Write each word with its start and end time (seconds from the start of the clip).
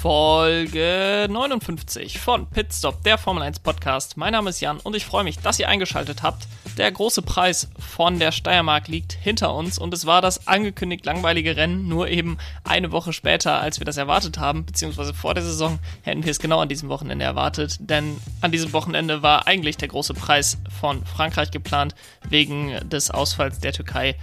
Folge 0.00 1.26
59 1.28 2.20
von 2.20 2.48
Pitstop, 2.48 3.04
der 3.04 3.18
Formel 3.18 3.42
1 3.42 3.58
Podcast. 3.58 4.16
Mein 4.16 4.32
Name 4.32 4.48
ist 4.48 4.62
Jan 4.62 4.80
und 4.80 4.96
ich 4.96 5.04
freue 5.04 5.24
mich, 5.24 5.38
dass 5.40 5.58
ihr 5.58 5.68
eingeschaltet 5.68 6.22
habt. 6.22 6.48
Der 6.78 6.90
große 6.90 7.20
Preis 7.20 7.68
von 7.78 8.18
der 8.18 8.32
Steiermark 8.32 8.88
liegt 8.88 9.12
hinter 9.12 9.54
uns 9.54 9.78
und 9.78 9.92
es 9.92 10.06
war 10.06 10.22
das 10.22 10.46
angekündigt 10.48 11.04
langweilige 11.04 11.54
Rennen, 11.54 11.86
nur 11.86 12.08
eben 12.08 12.38
eine 12.64 12.92
Woche 12.92 13.12
später, 13.12 13.60
als 13.60 13.78
wir 13.78 13.84
das 13.84 13.98
erwartet 13.98 14.38
haben, 14.38 14.64
beziehungsweise 14.64 15.12
vor 15.12 15.34
der 15.34 15.42
Saison 15.42 15.78
hätten 16.00 16.24
wir 16.24 16.30
es 16.30 16.38
genau 16.38 16.60
an 16.60 16.70
diesem 16.70 16.88
Wochenende 16.88 17.26
erwartet, 17.26 17.76
denn 17.80 18.16
an 18.40 18.52
diesem 18.52 18.72
Wochenende 18.72 19.22
war 19.22 19.46
eigentlich 19.46 19.76
der 19.76 19.88
große 19.88 20.14
Preis 20.14 20.56
von 20.80 21.04
Frankreich 21.04 21.50
geplant, 21.50 21.94
wegen 22.26 22.88
des 22.88 23.10
Ausfalls 23.10 23.60
der 23.60 23.74
Türkei 23.74 24.16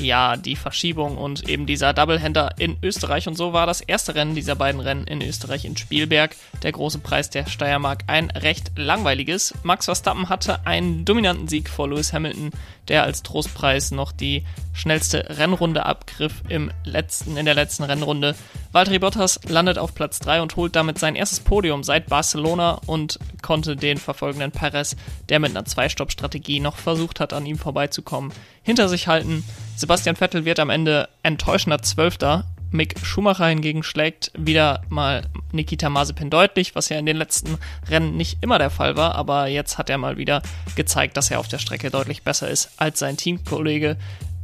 ja, 0.00 0.36
die 0.36 0.56
Verschiebung 0.56 1.16
und 1.16 1.48
eben 1.48 1.66
dieser 1.66 1.92
Doublehander 1.92 2.54
in 2.58 2.76
Österreich. 2.82 3.28
Und 3.28 3.36
so 3.36 3.52
war 3.52 3.66
das 3.66 3.80
erste 3.80 4.14
Rennen 4.14 4.34
dieser 4.34 4.56
beiden 4.56 4.80
Rennen 4.80 5.06
in 5.06 5.22
Österreich 5.22 5.64
in 5.64 5.76
Spielberg, 5.76 6.36
der 6.62 6.72
große 6.72 6.98
Preis 6.98 7.30
der 7.30 7.46
Steiermark, 7.46 8.04
ein 8.06 8.30
recht 8.30 8.72
langweiliges. 8.76 9.54
Max 9.62 9.84
Verstappen 9.84 10.28
hatte 10.28 10.66
einen 10.66 11.04
dominanten 11.04 11.48
Sieg 11.48 11.68
vor 11.68 11.88
Lewis 11.88 12.12
Hamilton, 12.12 12.50
der 12.88 13.04
als 13.04 13.22
Trostpreis 13.22 13.92
noch 13.92 14.12
die 14.12 14.44
schnellste 14.72 15.38
Rennrunde 15.38 15.86
abgriff 15.86 16.42
im 16.48 16.70
letzten, 16.84 17.36
in 17.36 17.44
der 17.44 17.54
letzten 17.54 17.84
Rennrunde. 17.84 18.34
Valtteri 18.72 18.98
Bottas 18.98 19.40
landet 19.48 19.78
auf 19.78 19.94
Platz 19.94 20.18
3 20.20 20.42
und 20.42 20.56
holt 20.56 20.76
damit 20.76 20.98
sein 20.98 21.16
erstes 21.16 21.40
Podium 21.40 21.82
seit 21.82 22.08
Barcelona 22.08 22.80
und 22.86 23.18
konnte 23.42 23.76
den 23.76 23.98
verfolgenden 23.98 24.52
Perez, 24.52 24.96
der 25.28 25.38
mit 25.38 25.50
einer 25.50 25.64
Zwei-Stopp-Strategie 25.64 26.60
noch 26.60 26.76
versucht 26.76 27.20
hat, 27.20 27.32
an 27.32 27.46
ihm 27.46 27.58
vorbeizukommen, 27.58 28.32
hinter 28.62 28.88
sich 28.88 29.06
halten. 29.08 29.44
Sebastian 29.80 30.14
Vettel 30.14 30.44
wird 30.44 30.58
am 30.58 30.68
Ende 30.68 31.08
enttäuschender 31.22 31.80
Zwölfter. 31.80 32.44
Mick 32.70 32.98
Schumacher 33.02 33.46
hingegen 33.46 33.82
schlägt 33.82 34.30
wieder 34.36 34.82
mal 34.90 35.22
Nikita 35.52 35.88
Mazepin 35.88 36.28
deutlich, 36.28 36.74
was 36.74 36.90
ja 36.90 36.98
in 36.98 37.06
den 37.06 37.16
letzten 37.16 37.56
Rennen 37.88 38.14
nicht 38.14 38.42
immer 38.42 38.58
der 38.58 38.68
Fall 38.68 38.98
war, 38.98 39.14
aber 39.14 39.46
jetzt 39.46 39.78
hat 39.78 39.88
er 39.88 39.96
mal 39.96 40.18
wieder 40.18 40.42
gezeigt, 40.76 41.16
dass 41.16 41.30
er 41.30 41.40
auf 41.40 41.48
der 41.48 41.56
Strecke 41.56 41.90
deutlich 41.90 42.22
besser 42.24 42.50
ist 42.50 42.72
als 42.76 42.98
sein 42.98 43.16
Teamkollege. 43.16 43.96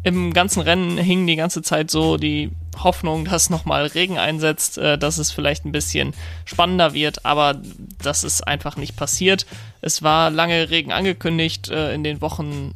Im 0.04 0.32
ganzen 0.32 0.62
Rennen 0.62 0.96
hing 0.96 1.26
die 1.26 1.36
ganze 1.36 1.60
Zeit 1.60 1.90
so 1.90 2.16
die 2.16 2.50
Hoffnung, 2.82 3.26
dass 3.26 3.50
nochmal 3.50 3.84
Regen 3.88 4.16
einsetzt, 4.16 4.78
äh, 4.78 4.96
dass 4.96 5.18
es 5.18 5.32
vielleicht 5.32 5.66
ein 5.66 5.72
bisschen 5.72 6.14
spannender 6.46 6.94
wird, 6.94 7.26
aber 7.26 7.60
das 8.02 8.24
ist 8.24 8.40
einfach 8.48 8.76
nicht 8.76 8.96
passiert. 8.96 9.44
Es 9.82 10.02
war 10.02 10.30
lange 10.30 10.70
Regen 10.70 10.92
angekündigt 10.92 11.68
äh, 11.68 11.92
in 11.92 12.04
den 12.04 12.22
Wochen 12.22 12.72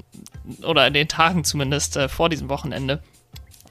oder 0.62 0.87
in 0.87 0.95
den 0.95 1.09
Tagen 1.09 1.45
zumindest 1.45 1.97
äh, 1.97 2.09
vor 2.09 2.29
diesem 2.29 2.48
Wochenende. 2.48 3.03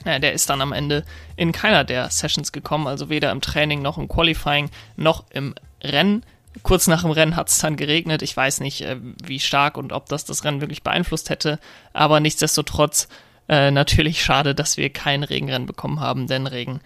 Ja, 0.05 0.19
der 0.19 0.33
ist 0.33 0.49
dann 0.49 0.61
am 0.61 0.71
Ende 0.71 1.03
in 1.35 1.51
keiner 1.51 1.83
der 1.83 2.09
Sessions 2.09 2.51
gekommen, 2.51 2.87
also 2.87 3.09
weder 3.09 3.31
im 3.31 3.41
Training 3.41 3.81
noch 3.81 3.97
im 3.97 4.07
Qualifying 4.07 4.69
noch 4.95 5.25
im 5.31 5.55
Rennen. 5.83 6.23
Kurz 6.63 6.87
nach 6.87 7.01
dem 7.01 7.11
Rennen 7.11 7.35
hat 7.35 7.49
es 7.49 7.59
dann 7.59 7.75
geregnet. 7.75 8.21
Ich 8.21 8.35
weiß 8.35 8.61
nicht, 8.61 8.81
äh, 8.81 8.97
wie 9.23 9.39
stark 9.39 9.77
und 9.77 9.91
ob 9.91 10.07
das 10.07 10.25
das 10.25 10.43
Rennen 10.43 10.61
wirklich 10.61 10.83
beeinflusst 10.83 11.29
hätte, 11.29 11.59
aber 11.93 12.19
nichtsdestotrotz 12.19 13.07
äh, 13.49 13.71
natürlich 13.71 14.23
schade, 14.23 14.55
dass 14.55 14.77
wir 14.77 14.89
kein 14.89 15.23
Regenrennen 15.23 15.67
bekommen 15.67 15.99
haben, 15.99 16.27
denn 16.27 16.47
Regen, 16.47 16.81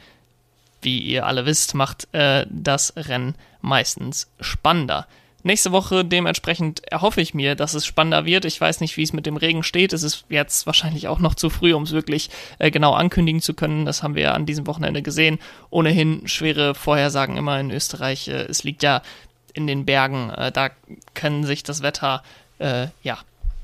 wie 0.81 0.99
ihr 0.99 1.25
alle 1.25 1.45
wisst, 1.45 1.75
macht 1.75 2.08
äh, 2.14 2.45
das 2.49 2.94
Rennen 2.95 3.36
meistens 3.61 4.31
spannender. 4.39 5.08
Nächste 5.44 5.73
Woche 5.73 6.05
dementsprechend 6.05 6.83
erhoffe 6.89 7.19
ich 7.19 7.33
mir, 7.33 7.55
dass 7.55 7.73
es 7.73 7.86
spannender 7.86 8.25
wird. 8.25 8.45
Ich 8.45 8.59
weiß 8.59 8.80
nicht, 8.80 8.95
wie 8.95 9.03
es 9.03 9.11
mit 9.11 9.25
dem 9.25 9.36
Regen 9.36 9.61
steht. 9.61 9.91
Es 9.91 10.02
ist 10.02 10.25
jetzt 10.30 10.66
wahrscheinlich 10.66 11.09
auch 11.09 11.19
noch 11.19 11.36
zu 11.36 11.49
früh, 11.49 11.73
um 11.73 11.83
es 11.83 11.91
wirklich 11.91 12.30
äh, 12.59 12.72
genau 12.72 12.94
ankündigen 12.94 13.41
zu 13.41 13.53
können. 13.53 13.86
Das 13.86 14.03
haben 14.03 14.16
wir 14.16 14.33
an 14.33 14.45
diesem 14.45 14.66
Wochenende 14.67 15.02
gesehen. 15.02 15.39
Ohnehin 15.69 16.27
schwere 16.27 16.75
Vorhersagen 16.75 17.36
immer 17.36 17.59
in 17.59 17.71
Österreich. 17.71 18.30
Äh, 18.30 18.44
es 18.44 18.64
liegt 18.64 18.83
ja 18.83 19.02
in 19.54 19.67
den 19.67 19.86
Bergen. 19.86 20.30
Äh, 20.30 20.52
da 20.54 20.70
können 21.14 21.43
sich 21.43 21.64
das 21.64 21.83
Wetter 21.83 22.23
äh, 22.60 22.87
ja 23.04 23.17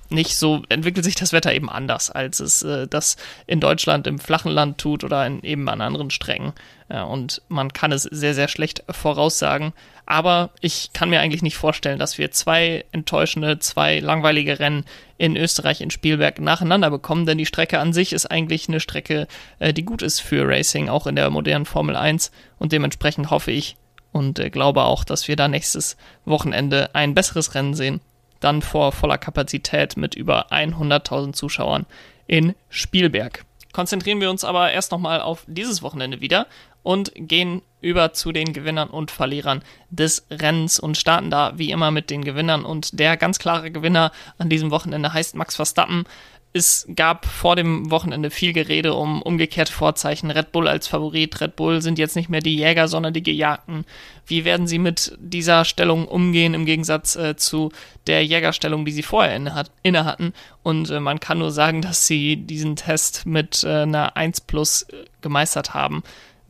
nicht 0.09 0.35
so, 0.37 0.63
entwickelt 0.69 1.05
sich 1.05 1.15
das 1.15 1.33
Wetter 1.33 1.53
eben 1.53 1.69
anders, 1.69 2.09
als 2.09 2.39
es 2.39 2.63
äh, 2.63 2.87
das 2.87 3.15
in 3.45 3.59
Deutschland 3.59 4.07
im 4.07 4.19
flachen 4.19 4.51
Land 4.51 4.79
tut 4.79 5.03
oder 5.03 5.25
in, 5.25 5.41
eben 5.43 5.69
an 5.69 5.81
anderen 5.81 6.09
Strecken. 6.09 6.53
Ja, 6.91 7.03
und 7.03 7.43
man 7.47 7.71
kann 7.71 7.91
es 7.91 8.03
sehr, 8.03 8.33
sehr 8.33 8.47
schlecht 8.47 8.83
voraussagen. 8.89 9.73
Aber 10.07 10.49
ich 10.59 10.91
kann 10.93 11.11
mir 11.11 11.19
eigentlich 11.19 11.43
nicht 11.43 11.57
vorstellen, 11.57 11.99
dass 11.99 12.17
wir 12.17 12.31
zwei 12.31 12.85
enttäuschende, 12.91 13.59
zwei 13.59 13.99
langweilige 13.99 14.59
Rennen 14.59 14.85
in 15.19 15.37
Österreich 15.37 15.81
in 15.81 15.91
Spielberg 15.91 16.39
nacheinander 16.39 16.89
bekommen, 16.89 17.27
denn 17.27 17.37
die 17.37 17.45
Strecke 17.45 17.77
an 17.77 17.93
sich 17.93 18.11
ist 18.11 18.25
eigentlich 18.25 18.67
eine 18.67 18.79
Strecke, 18.79 19.27
äh, 19.59 19.73
die 19.73 19.85
gut 19.85 20.01
ist 20.01 20.19
für 20.19 20.47
Racing, 20.47 20.89
auch 20.89 21.05
in 21.05 21.15
der 21.15 21.29
modernen 21.29 21.65
Formel 21.65 21.95
1. 21.95 22.31
Und 22.57 22.71
dementsprechend 22.71 23.29
hoffe 23.29 23.51
ich 23.51 23.77
und 24.11 24.39
äh, 24.39 24.49
glaube 24.49 24.85
auch, 24.85 25.03
dass 25.03 25.27
wir 25.27 25.35
da 25.35 25.47
nächstes 25.47 25.97
Wochenende 26.25 26.89
ein 26.95 27.13
besseres 27.13 27.53
Rennen 27.53 27.75
sehen 27.75 28.01
dann 28.39 28.61
vor 28.61 28.91
voller 28.91 29.17
Kapazität 29.17 29.97
mit 29.97 30.15
über 30.15 30.51
100.000 30.51 31.33
Zuschauern 31.33 31.85
in 32.27 32.55
Spielberg. 32.69 33.45
Konzentrieren 33.71 34.19
wir 34.21 34.29
uns 34.29 34.43
aber 34.43 34.71
erst 34.71 34.91
nochmal 34.91 35.21
auf 35.21 35.43
dieses 35.47 35.81
Wochenende 35.81 36.21
wieder 36.21 36.47
und 36.81 37.11
gehen 37.15 37.61
über 37.81 38.13
zu 38.13 38.31
den 38.31 38.51
Gewinnern 38.51 38.89
und 38.89 39.11
Verlierern 39.11 39.63
des 39.89 40.25
Rennens 40.31 40.79
und 40.79 40.97
starten 40.97 41.29
da 41.29 41.53
wie 41.57 41.71
immer 41.71 41.91
mit 41.91 42.09
den 42.09 42.23
Gewinnern. 42.23 42.65
Und 42.65 42.99
der 42.99 43.15
ganz 43.15 43.39
klare 43.39 43.71
Gewinner 43.71 44.11
an 44.37 44.49
diesem 44.49 44.71
Wochenende 44.71 45.13
heißt 45.13 45.35
Max 45.35 45.55
Verstappen 45.55 46.05
es 46.51 46.87
gab 46.95 47.27
vor 47.27 47.55
dem 47.55 47.91
Wochenende 47.91 48.31
viel 48.31 48.53
Gerede 48.53 48.95
um 48.95 49.21
umgekehrte 49.21 49.71
Vorzeichen. 49.71 50.31
Red 50.31 50.51
Bull 50.51 50.67
als 50.67 50.87
Favorit. 50.87 51.39
Red 51.41 51.55
Bull 51.55 51.81
sind 51.81 51.99
jetzt 51.99 52.15
nicht 52.15 52.29
mehr 52.29 52.41
die 52.41 52.55
Jäger, 52.55 52.87
sondern 52.87 53.13
die 53.13 53.21
Gejagten. 53.21 53.85
Wie 54.25 54.45
werden 54.45 54.65
sie 54.65 54.79
mit 54.79 55.15
dieser 55.19 55.63
Stellung 55.63 56.07
umgehen 56.07 56.55
im 56.55 56.65
Gegensatz 56.65 57.15
äh, 57.15 57.35
zu 57.35 57.71
der 58.07 58.25
Jägerstellung, 58.25 58.83
die 58.83 58.91
sie 58.91 59.03
vorher 59.03 59.35
inne, 59.35 60.05
hatten? 60.05 60.33
Und 60.63 60.89
äh, 60.89 60.99
man 60.99 61.19
kann 61.19 61.37
nur 61.37 61.51
sagen, 61.51 61.81
dass 61.83 62.07
sie 62.07 62.37
diesen 62.37 62.75
Test 62.75 63.27
mit 63.27 63.63
äh, 63.63 63.83
einer 63.83 64.17
1 64.17 64.41
plus 64.41 64.83
äh, 64.83 65.05
gemeistert 65.21 65.75
haben. 65.75 66.01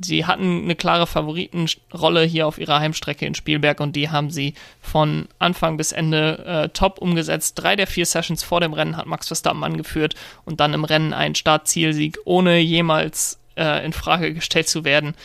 Sie 0.02 0.26
hatten 0.26 0.64
eine 0.64 0.76
klare 0.76 1.08
Favoritenrolle 1.08 2.24
hier 2.24 2.48
auf 2.48 2.58
ihrer 2.58 2.80
Heimstrecke 2.80 3.26
in 3.26 3.36
Spielberg 3.36 3.82
und 3.82 3.96
die 3.96 4.10
haben 4.10 4.32
sie 4.32 4.54
von 4.82 5.28
Anfang 5.40 5.76
bis 5.76 5.92
Ende 5.92 6.46
äh, 6.46 6.70
top 6.70 7.00
umgesetzt. 7.00 7.60
Drei 7.60 7.76
der 7.76 7.88
vier 7.88 8.06
Sessions 8.06 8.42
vor 8.42 8.62
dem 8.62 8.74
Rennen 8.74 8.96
hat 8.96 9.08
Max 9.08 9.28
Verstappen 9.28 9.64
angeführt 9.64 10.16
und 10.46 10.62
dann 10.62 10.74
im 10.74 10.86
Rennen 10.86 11.14
ein 11.14 11.36
Startzielsieg, 11.36 12.18
ohne 12.24 12.60
jemals 12.60 13.40
äh, 13.58 13.86
in 13.86 13.92
Frage 13.92 14.34
gestellt 14.34 14.70
zu 14.70 14.86
werden. 14.86 15.16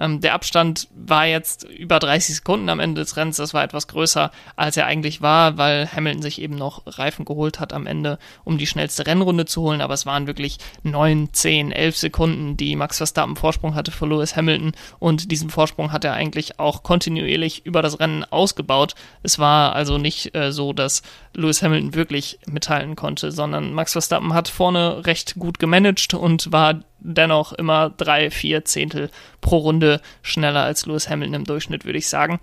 Ähm, 0.00 0.20
der 0.20 0.34
Abstand 0.34 0.88
war 0.94 1.26
jetzt 1.26 1.64
über 1.64 1.98
30 1.98 2.36
Sekunden 2.36 2.68
am 2.70 2.80
Ende 2.80 3.02
des 3.02 3.16
Rennens. 3.16 3.36
Das 3.36 3.54
war 3.54 3.62
etwas 3.62 3.86
größer, 3.86 4.30
als 4.56 4.76
er 4.76 4.86
eigentlich 4.86 5.20
war, 5.20 5.58
weil 5.58 5.88
Hamilton 5.92 6.22
sich 6.22 6.40
eben 6.40 6.56
noch 6.56 6.82
Reifen 6.86 7.24
geholt 7.24 7.60
hat 7.60 7.72
am 7.72 7.86
Ende, 7.86 8.18
um 8.42 8.58
die 8.58 8.66
schnellste 8.66 9.06
Rennrunde 9.06 9.44
zu 9.44 9.62
holen. 9.62 9.82
Aber 9.82 9.94
es 9.94 10.06
waren 10.06 10.26
wirklich 10.26 10.58
9, 10.82 11.28
10, 11.32 11.70
11 11.70 11.96
Sekunden, 11.96 12.56
die 12.56 12.74
Max 12.74 12.96
Verstappen 12.96 13.36
Vorsprung 13.36 13.74
hatte 13.74 13.90
vor 13.90 14.08
Lewis 14.08 14.34
Hamilton. 14.34 14.72
Und 14.98 15.30
diesen 15.30 15.50
Vorsprung 15.50 15.92
hat 15.92 16.04
er 16.04 16.14
eigentlich 16.14 16.58
auch 16.58 16.82
kontinuierlich 16.82 17.66
über 17.66 17.82
das 17.82 18.00
Rennen 18.00 18.24
ausgebaut. 18.24 18.94
Es 19.22 19.38
war 19.38 19.74
also 19.74 19.98
nicht 19.98 20.34
äh, 20.34 20.50
so, 20.50 20.72
dass 20.72 21.02
Lewis 21.34 21.62
Hamilton 21.62 21.94
wirklich 21.94 22.38
mithalten 22.46 22.96
konnte, 22.96 23.30
sondern 23.30 23.74
Max 23.74 23.92
Verstappen 23.92 24.32
hat 24.32 24.48
vorne 24.48 25.06
recht 25.06 25.34
gut 25.36 25.58
gemanagt 25.58 26.14
und 26.14 26.50
war 26.52 26.80
dennoch 27.00 27.52
immer 27.52 27.90
drei, 27.90 28.30
vier 28.30 28.64
Zehntel 28.64 29.10
pro 29.40 29.58
Runde 29.58 30.00
schneller 30.22 30.62
als 30.62 30.86
Lewis 30.86 31.08
Hamilton 31.08 31.34
im 31.34 31.44
Durchschnitt, 31.44 31.84
würde 31.84 31.98
ich 31.98 32.08
sagen. 32.08 32.40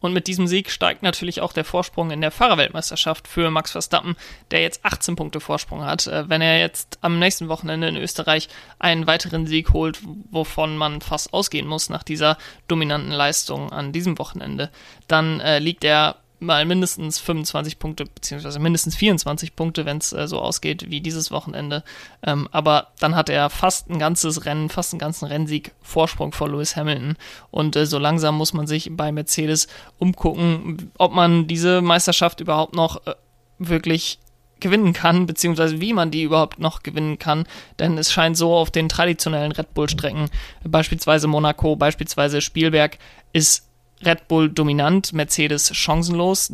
Und 0.00 0.12
mit 0.12 0.26
diesem 0.26 0.46
Sieg 0.46 0.70
steigt 0.70 1.02
natürlich 1.02 1.40
auch 1.40 1.52
der 1.52 1.64
Vorsprung 1.64 2.10
in 2.10 2.20
der 2.20 2.30
Fahrerweltmeisterschaft 2.30 3.26
für 3.26 3.50
Max 3.50 3.72
Verstappen, 3.72 4.14
der 4.50 4.60
jetzt 4.60 4.84
18 4.84 5.16
Punkte 5.16 5.40
Vorsprung 5.40 5.84
hat. 5.84 6.06
Äh, 6.06 6.28
wenn 6.28 6.42
er 6.42 6.58
jetzt 6.58 6.98
am 7.00 7.18
nächsten 7.18 7.48
Wochenende 7.48 7.88
in 7.88 7.96
Österreich 7.96 8.48
einen 8.78 9.06
weiteren 9.06 9.46
Sieg 9.46 9.72
holt, 9.72 9.98
wovon 10.30 10.76
man 10.76 11.00
fast 11.00 11.32
ausgehen 11.32 11.66
muss 11.66 11.88
nach 11.88 12.02
dieser 12.02 12.36
dominanten 12.68 13.10
Leistung 13.10 13.72
an 13.72 13.92
diesem 13.92 14.18
Wochenende, 14.18 14.70
dann 15.08 15.40
äh, 15.40 15.58
liegt 15.58 15.82
er 15.82 16.16
mal 16.38 16.64
mindestens 16.64 17.18
25 17.18 17.78
Punkte, 17.78 18.04
beziehungsweise 18.04 18.58
mindestens 18.58 18.96
24 18.96 19.56
Punkte, 19.56 19.84
wenn 19.84 19.98
es 19.98 20.12
äh, 20.12 20.28
so 20.28 20.40
ausgeht 20.40 20.90
wie 20.90 21.00
dieses 21.00 21.30
Wochenende. 21.30 21.82
Ähm, 22.22 22.48
aber 22.52 22.88
dann 22.98 23.16
hat 23.16 23.28
er 23.28 23.50
fast 23.50 23.88
ein 23.88 23.98
ganzes 23.98 24.44
Rennen, 24.44 24.68
fast 24.68 24.92
einen 24.92 25.00
ganzen 25.00 25.26
Rennsieg 25.26 25.72
Vorsprung 25.82 26.32
vor 26.32 26.48
Lewis 26.48 26.76
Hamilton. 26.76 27.16
Und 27.50 27.76
äh, 27.76 27.86
so 27.86 27.98
langsam 27.98 28.36
muss 28.36 28.52
man 28.52 28.66
sich 28.66 28.90
bei 28.92 29.12
Mercedes 29.12 29.68
umgucken, 29.98 30.90
ob 30.98 31.12
man 31.12 31.46
diese 31.46 31.80
Meisterschaft 31.80 32.40
überhaupt 32.40 32.74
noch 32.74 33.06
äh, 33.06 33.14
wirklich 33.58 34.18
gewinnen 34.60 34.92
kann, 34.92 35.26
beziehungsweise 35.26 35.80
wie 35.80 35.92
man 35.92 36.10
die 36.10 36.22
überhaupt 36.22 36.58
noch 36.58 36.82
gewinnen 36.82 37.18
kann. 37.18 37.46
Denn 37.78 37.98
es 37.98 38.12
scheint 38.12 38.36
so 38.36 38.54
auf 38.54 38.70
den 38.70 38.88
traditionellen 38.88 39.52
Red 39.52 39.74
Bull-Strecken, 39.74 40.30
beispielsweise 40.64 41.26
Monaco, 41.28 41.76
beispielsweise 41.76 42.40
Spielberg, 42.40 42.98
ist 43.32 43.65
Red 44.04 44.28
Bull 44.28 44.50
dominant, 44.50 45.12
Mercedes 45.12 45.74
chancenlos. 45.74 46.52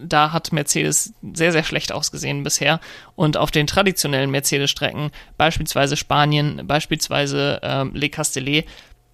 Da 0.00 0.32
hat 0.32 0.52
Mercedes 0.52 1.12
sehr, 1.34 1.50
sehr 1.50 1.64
schlecht 1.64 1.92
ausgesehen 1.92 2.44
bisher. 2.44 2.80
Und 3.16 3.36
auf 3.36 3.50
den 3.50 3.66
traditionellen 3.66 4.30
Mercedes-Strecken, 4.30 5.10
beispielsweise 5.36 5.96
Spanien, 5.96 6.66
beispielsweise 6.66 7.60
ähm, 7.62 7.90
Le 7.94 8.08
Castellet, 8.08 8.66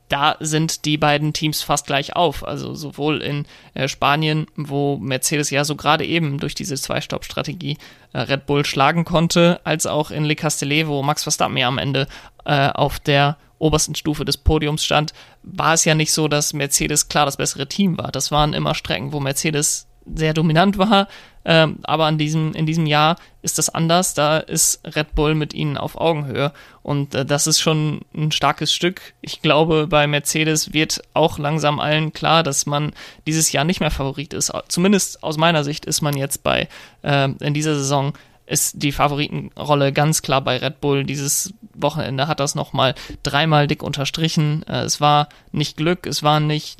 da 0.09 0.37
sind 0.41 0.85
die 0.85 0.99
beiden 0.99 1.33
Teams 1.33 1.63
fast 1.63 1.87
gleich 1.87 2.15
auf. 2.15 2.47
Also 2.47 2.75
sowohl 2.75 3.23
in 3.23 3.47
äh, 3.73 3.89
Spanien, 3.89 4.47
wo 4.57 4.99
Mercedes 4.99 5.51
ja 5.51 5.65
so 5.65 5.77
gerade 5.77 6.05
eben 6.05 6.39
durch 6.39 6.55
diese 6.55 6.77
Zwei-Stopp-Strategie 6.77 7.79
äh, 8.13 8.21
Red 8.21 8.45
Bull 8.45 8.67
schlagen 8.67 9.05
konnte, 9.05 9.61
als 9.65 9.87
auch 9.87 10.11
in 10.11 10.25
Le 10.25 10.37
Castellet, 10.37 10.87
wo 10.87 11.03
Max 11.03 11.23
Verstappen 11.23 11.57
ja 11.57 11.69
am 11.69 11.79
Ende 11.79 12.07
äh, 12.45 12.69
auf 12.69 13.01
der 13.01 13.39
obersten 13.59 13.95
Stufe 13.95 14.25
des 14.25 14.37
Podiums 14.37 14.85
stand, 14.85 15.13
war 15.43 15.75
es 15.75 15.85
ja 15.85 15.95
nicht 15.95 16.13
so, 16.13 16.29
dass 16.29 16.53
Mercedes 16.53 17.09
klar 17.09 17.27
das 17.27 17.37
bessere 17.37 17.67
Team 17.67 17.99
war. 17.99 18.13
Das 18.13 18.31
waren 18.31 18.53
immer 18.53 18.75
Strecken, 18.75 19.13
wo 19.13 19.21
Mercedes 19.21 19.87
sehr 20.07 20.35
dominant 20.35 20.79
war, 20.79 21.09
ähm, 21.47 21.79
aber 21.83 22.07
an 22.07 22.19
diesem, 22.19 22.53
in 22.53 22.67
diesem 22.67 22.87
Jahr 22.87 23.17
ist 23.43 23.59
das 23.59 23.69
anders. 23.69 24.15
Da 24.15 24.39
ist 24.39 24.81
Red 24.85 25.15
Bull 25.15 25.35
mit 25.35 25.55
ihnen 25.55 25.77
auf 25.77 25.97
Augenhöhe 25.97 26.53
und 26.83 27.15
äh, 27.15 27.25
das 27.25 27.47
ist 27.47 27.61
schon 27.61 28.01
ein 28.15 28.33
starkes 28.33 28.73
Stück. 28.73 29.15
Ich 29.21 29.43
glaube, 29.43 29.87
bei 29.87 30.07
Mercedes 30.07 30.73
wird 30.73 31.03
auch 31.13 31.39
langsam 31.39 31.81
allen 31.81 32.13
klar, 32.13 32.43
dass 32.43 32.67
man 32.67 32.93
dieses 33.27 33.53
Jahr 33.53 33.65
nicht 33.65 33.81
mehr 33.81 33.91
Favorit 33.91 34.33
ist. 34.33 34.53
Zumindest 34.69 35.23
aus 35.23 35.37
meiner 35.37 35.65
Sicht 35.65 35.85
ist 35.87 36.01
man 36.01 36.17
jetzt 36.17 36.43
bei 36.43 36.69
äh, 37.03 37.31
in 37.41 37.55
dieser 37.55 37.75
Saison 37.75 38.15
ist 38.47 38.83
die 38.83 38.93
Favoritenrolle 38.93 39.93
ganz 39.93 40.23
klar 40.23 40.43
bei 40.43 40.59
Red 40.59 40.81
Bull. 40.81 41.05
Dieses 41.05 41.55
Wochenende 41.75 42.29
hat 42.29 42.41
das 42.41 42.55
nochmal 42.55 42.95
dreimal 43.23 43.67
dick 43.67 43.83
unterstrichen. 43.83 44.65
Äh, 44.69 44.83
es 44.83 45.01
war 45.01 45.29
nicht 45.53 45.77
Glück, 45.77 46.07
es 46.07 46.23
war 46.23 46.41
nicht 46.41 46.79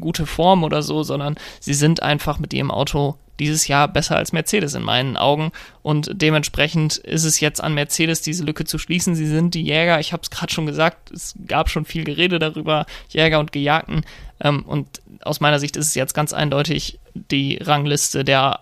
gute 0.00 0.26
Form 0.26 0.64
oder 0.64 0.82
so, 0.82 1.02
sondern 1.02 1.36
sie 1.58 1.74
sind 1.74 2.02
einfach 2.02 2.38
mit 2.38 2.52
ihrem 2.52 2.70
Auto 2.70 3.16
dieses 3.40 3.66
Jahr 3.66 3.88
besser 3.88 4.16
als 4.16 4.32
Mercedes 4.32 4.74
in 4.74 4.82
meinen 4.82 5.16
Augen. 5.16 5.50
Und 5.82 6.10
dementsprechend 6.12 6.98
ist 6.98 7.24
es 7.24 7.40
jetzt 7.40 7.62
an 7.62 7.74
Mercedes, 7.74 8.20
diese 8.20 8.44
Lücke 8.44 8.64
zu 8.64 8.78
schließen. 8.78 9.14
Sie 9.14 9.26
sind 9.26 9.54
die 9.54 9.62
Jäger, 9.62 9.98
ich 9.98 10.12
habe 10.12 10.22
es 10.22 10.30
gerade 10.30 10.52
schon 10.52 10.66
gesagt, 10.66 11.10
es 11.10 11.34
gab 11.46 11.70
schon 11.70 11.86
viel 11.86 12.04
Gerede 12.04 12.38
darüber, 12.38 12.86
Jäger 13.08 13.40
und 13.40 13.50
Gejagten. 13.50 14.02
Ähm, 14.40 14.62
und 14.64 14.86
aus 15.22 15.40
meiner 15.40 15.58
Sicht 15.58 15.76
ist 15.76 15.86
es 15.86 15.94
jetzt 15.94 16.14
ganz 16.14 16.32
eindeutig 16.32 17.00
die 17.14 17.56
Rangliste 17.56 18.24
der 18.24 18.60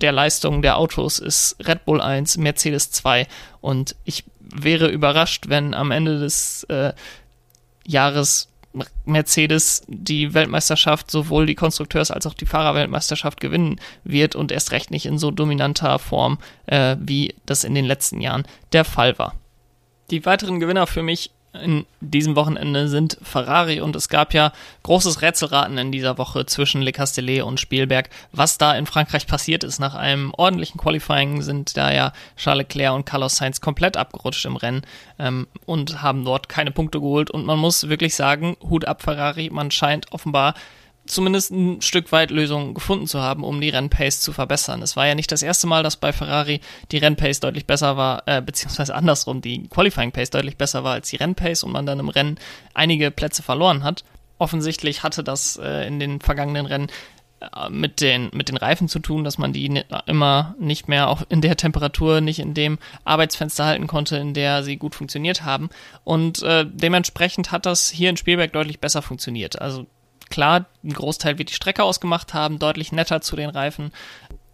der 0.00 0.12
Leistung 0.12 0.62
der 0.62 0.76
Autos 0.76 1.18
ist 1.18 1.56
Red 1.66 1.84
Bull 1.84 2.00
1, 2.00 2.38
Mercedes 2.38 2.90
2 2.90 3.26
und 3.60 3.96
ich 4.04 4.24
wäre 4.40 4.88
überrascht, 4.88 5.48
wenn 5.48 5.74
am 5.74 5.90
Ende 5.90 6.18
des 6.18 6.64
äh, 6.64 6.92
Jahres 7.86 8.48
Mercedes 9.04 9.82
die 9.88 10.32
Weltmeisterschaft, 10.32 11.10
sowohl 11.10 11.46
die 11.46 11.56
Konstrukteurs- 11.56 12.12
als 12.12 12.26
auch 12.26 12.34
die 12.34 12.46
Fahrerweltmeisterschaft 12.46 13.40
gewinnen 13.40 13.80
wird 14.04 14.36
und 14.36 14.52
erst 14.52 14.70
recht 14.70 14.92
nicht 14.92 15.06
in 15.06 15.18
so 15.18 15.32
dominanter 15.32 15.98
Form, 15.98 16.38
äh, 16.66 16.96
wie 17.00 17.34
das 17.46 17.64
in 17.64 17.74
den 17.74 17.84
letzten 17.84 18.20
Jahren 18.20 18.44
der 18.72 18.84
Fall 18.84 19.18
war. 19.18 19.34
Die 20.10 20.24
weiteren 20.24 20.60
Gewinner 20.60 20.86
für 20.86 21.02
mich 21.02 21.32
in 21.52 21.84
diesem 22.00 22.36
Wochenende 22.36 22.88
sind 22.88 23.18
Ferrari 23.22 23.80
und 23.80 23.96
es 23.96 24.08
gab 24.08 24.34
ja 24.34 24.52
großes 24.84 25.20
Rätselraten 25.20 25.78
in 25.78 25.90
dieser 25.90 26.16
Woche 26.16 26.46
zwischen 26.46 26.80
Le 26.80 26.92
Castellet 26.92 27.42
und 27.42 27.58
Spielberg. 27.58 28.08
Was 28.32 28.56
da 28.56 28.76
in 28.76 28.86
Frankreich 28.86 29.26
passiert 29.26 29.64
ist, 29.64 29.80
nach 29.80 29.94
einem 29.94 30.32
ordentlichen 30.36 30.78
Qualifying 30.80 31.42
sind 31.42 31.76
da 31.76 31.92
ja 31.92 32.12
Charles 32.36 32.60
Leclerc 32.60 32.94
und 32.94 33.04
Carlos 33.04 33.36
Sainz 33.36 33.60
komplett 33.60 33.96
abgerutscht 33.96 34.44
im 34.44 34.56
Rennen 34.56 34.82
ähm, 35.18 35.48
und 35.66 36.02
haben 36.02 36.24
dort 36.24 36.48
keine 36.48 36.70
Punkte 36.70 37.00
geholt 37.00 37.30
und 37.30 37.46
man 37.46 37.58
muss 37.58 37.88
wirklich 37.88 38.14
sagen, 38.14 38.56
Hut 38.68 38.84
ab 38.84 39.02
Ferrari, 39.02 39.50
man 39.50 39.70
scheint 39.70 40.12
offenbar 40.12 40.54
zumindest 41.10 41.50
ein 41.50 41.82
Stück 41.82 42.12
weit 42.12 42.30
Lösungen 42.30 42.74
gefunden 42.74 43.06
zu 43.06 43.20
haben, 43.20 43.44
um 43.44 43.60
die 43.60 43.68
Rennpace 43.68 44.20
zu 44.20 44.32
verbessern. 44.32 44.82
Es 44.82 44.96
war 44.96 45.06
ja 45.06 45.14
nicht 45.14 45.32
das 45.32 45.42
erste 45.42 45.66
Mal, 45.66 45.82
dass 45.82 45.96
bei 45.96 46.12
Ferrari 46.12 46.60
die 46.90 46.98
Rennpace 46.98 47.40
deutlich 47.40 47.66
besser 47.66 47.96
war, 47.96 48.22
äh, 48.26 48.40
beziehungsweise 48.40 48.94
andersrum, 48.94 49.40
die 49.40 49.68
Qualifying 49.68 50.12
Pace 50.12 50.30
deutlich 50.30 50.56
besser 50.56 50.84
war 50.84 50.94
als 50.94 51.10
die 51.10 51.16
Rennpace 51.16 51.62
und 51.62 51.72
man 51.72 51.86
dann 51.86 52.00
im 52.00 52.08
Rennen 52.08 52.38
einige 52.74 53.10
Plätze 53.10 53.42
verloren 53.42 53.84
hat. 53.84 54.04
Offensichtlich 54.38 55.02
hatte 55.02 55.22
das 55.22 55.58
äh, 55.62 55.86
in 55.86 55.98
den 56.00 56.20
vergangenen 56.20 56.66
Rennen 56.66 56.88
äh, 57.40 57.68
mit 57.68 58.00
den, 58.00 58.30
mit 58.32 58.48
den 58.48 58.56
Reifen 58.56 58.88
zu 58.88 59.00
tun, 59.00 59.24
dass 59.24 59.38
man 59.38 59.52
die 59.52 59.82
immer 60.06 60.54
nicht 60.58 60.88
mehr 60.88 61.08
auch 61.08 61.22
in 61.28 61.40
der 61.40 61.56
Temperatur, 61.56 62.20
nicht 62.20 62.38
in 62.38 62.54
dem 62.54 62.78
Arbeitsfenster 63.04 63.66
halten 63.66 63.86
konnte, 63.86 64.16
in 64.16 64.34
der 64.34 64.62
sie 64.62 64.76
gut 64.76 64.94
funktioniert 64.94 65.44
haben. 65.44 65.70
Und 66.04 66.42
äh, 66.42 66.64
dementsprechend 66.66 67.52
hat 67.52 67.66
das 67.66 67.90
hier 67.90 68.10
in 68.10 68.16
Spielberg 68.16 68.52
deutlich 68.52 68.80
besser 68.80 69.02
funktioniert. 69.02 69.60
Also 69.60 69.86
Klar, 70.30 70.66
ein 70.84 70.92
Großteil 70.92 71.38
wird 71.38 71.50
die 71.50 71.54
Strecke 71.54 71.82
ausgemacht 71.82 72.34
haben, 72.34 72.58
deutlich 72.58 72.92
netter 72.92 73.20
zu 73.20 73.36
den 73.36 73.50
Reifen. 73.50 73.92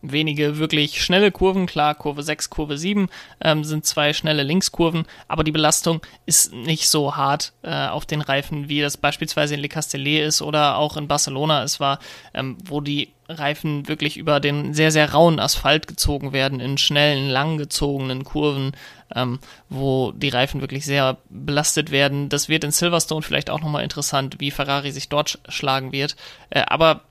Wenige 0.03 0.59
wirklich 0.59 1.03
schnelle 1.03 1.33
Kurven, 1.33 1.67
klar, 1.67 1.95
Kurve 1.95 2.23
6, 2.23 2.49
Kurve 2.51 2.79
7 2.79 3.09
ähm, 3.41 3.65
sind 3.65 3.85
zwei 3.87 4.13
schnelle 4.13 4.43
Linkskurven, 4.43 5.05
aber 5.27 5.43
die 5.43 5.53
Belastung 5.53 6.01
ist 6.27 6.53
nicht 6.53 6.89
so 6.89 7.17
hart 7.17 7.53
äh, 7.63 7.89
auf 7.89 8.07
den 8.07 8.21
Reifen, 8.21 8.69
wie 8.69 8.81
das 8.81 8.97
beispielsweise 8.97 9.55
in 9.55 9.61
Le 9.61 9.69
Castellet 9.69 10.27
ist 10.27 10.43
oder 10.43 10.79
auch 10.79 10.97
in 10.97 11.09
Barcelona 11.09 11.63
es 11.63 11.81
war, 11.81 11.99
ähm, 12.35 12.57
wo 12.65 12.81
die 12.81 13.13
Reifen 13.29 13.89
wirklich 13.89 14.17
über 14.17 14.39
den 14.39 14.75
sehr, 14.75 14.93
sehr 14.93 15.13
rauen 15.13 15.41
Asphalt 15.41 15.87
gezogen 15.87 16.33
werden, 16.33 16.61
in 16.61 16.79
schnellen, 16.79 17.29
langgezogenen 17.29 18.25
Kurven, 18.25 18.73
ähm, 19.15 19.39
wo 19.69 20.13
die 20.13 20.29
Reifen 20.29 20.61
wirklich 20.61 20.85
sehr 20.85 21.19
belastet 21.29 21.91
werden. 21.91 22.29
Das 22.29 22.49
wird 22.49 22.65
in 22.65 22.71
Silverstone 22.71 23.23
vielleicht 23.23 23.51
auch 23.51 23.61
nochmal 23.61 23.85
interessant, 23.85 24.37
wie 24.41 24.51
Ferrari 24.51 24.93
sich 24.93 25.09
dort 25.09 25.39
schlagen 25.49 25.93
wird. 25.93 26.17
Äh, 26.51 26.63
aber 26.67 27.03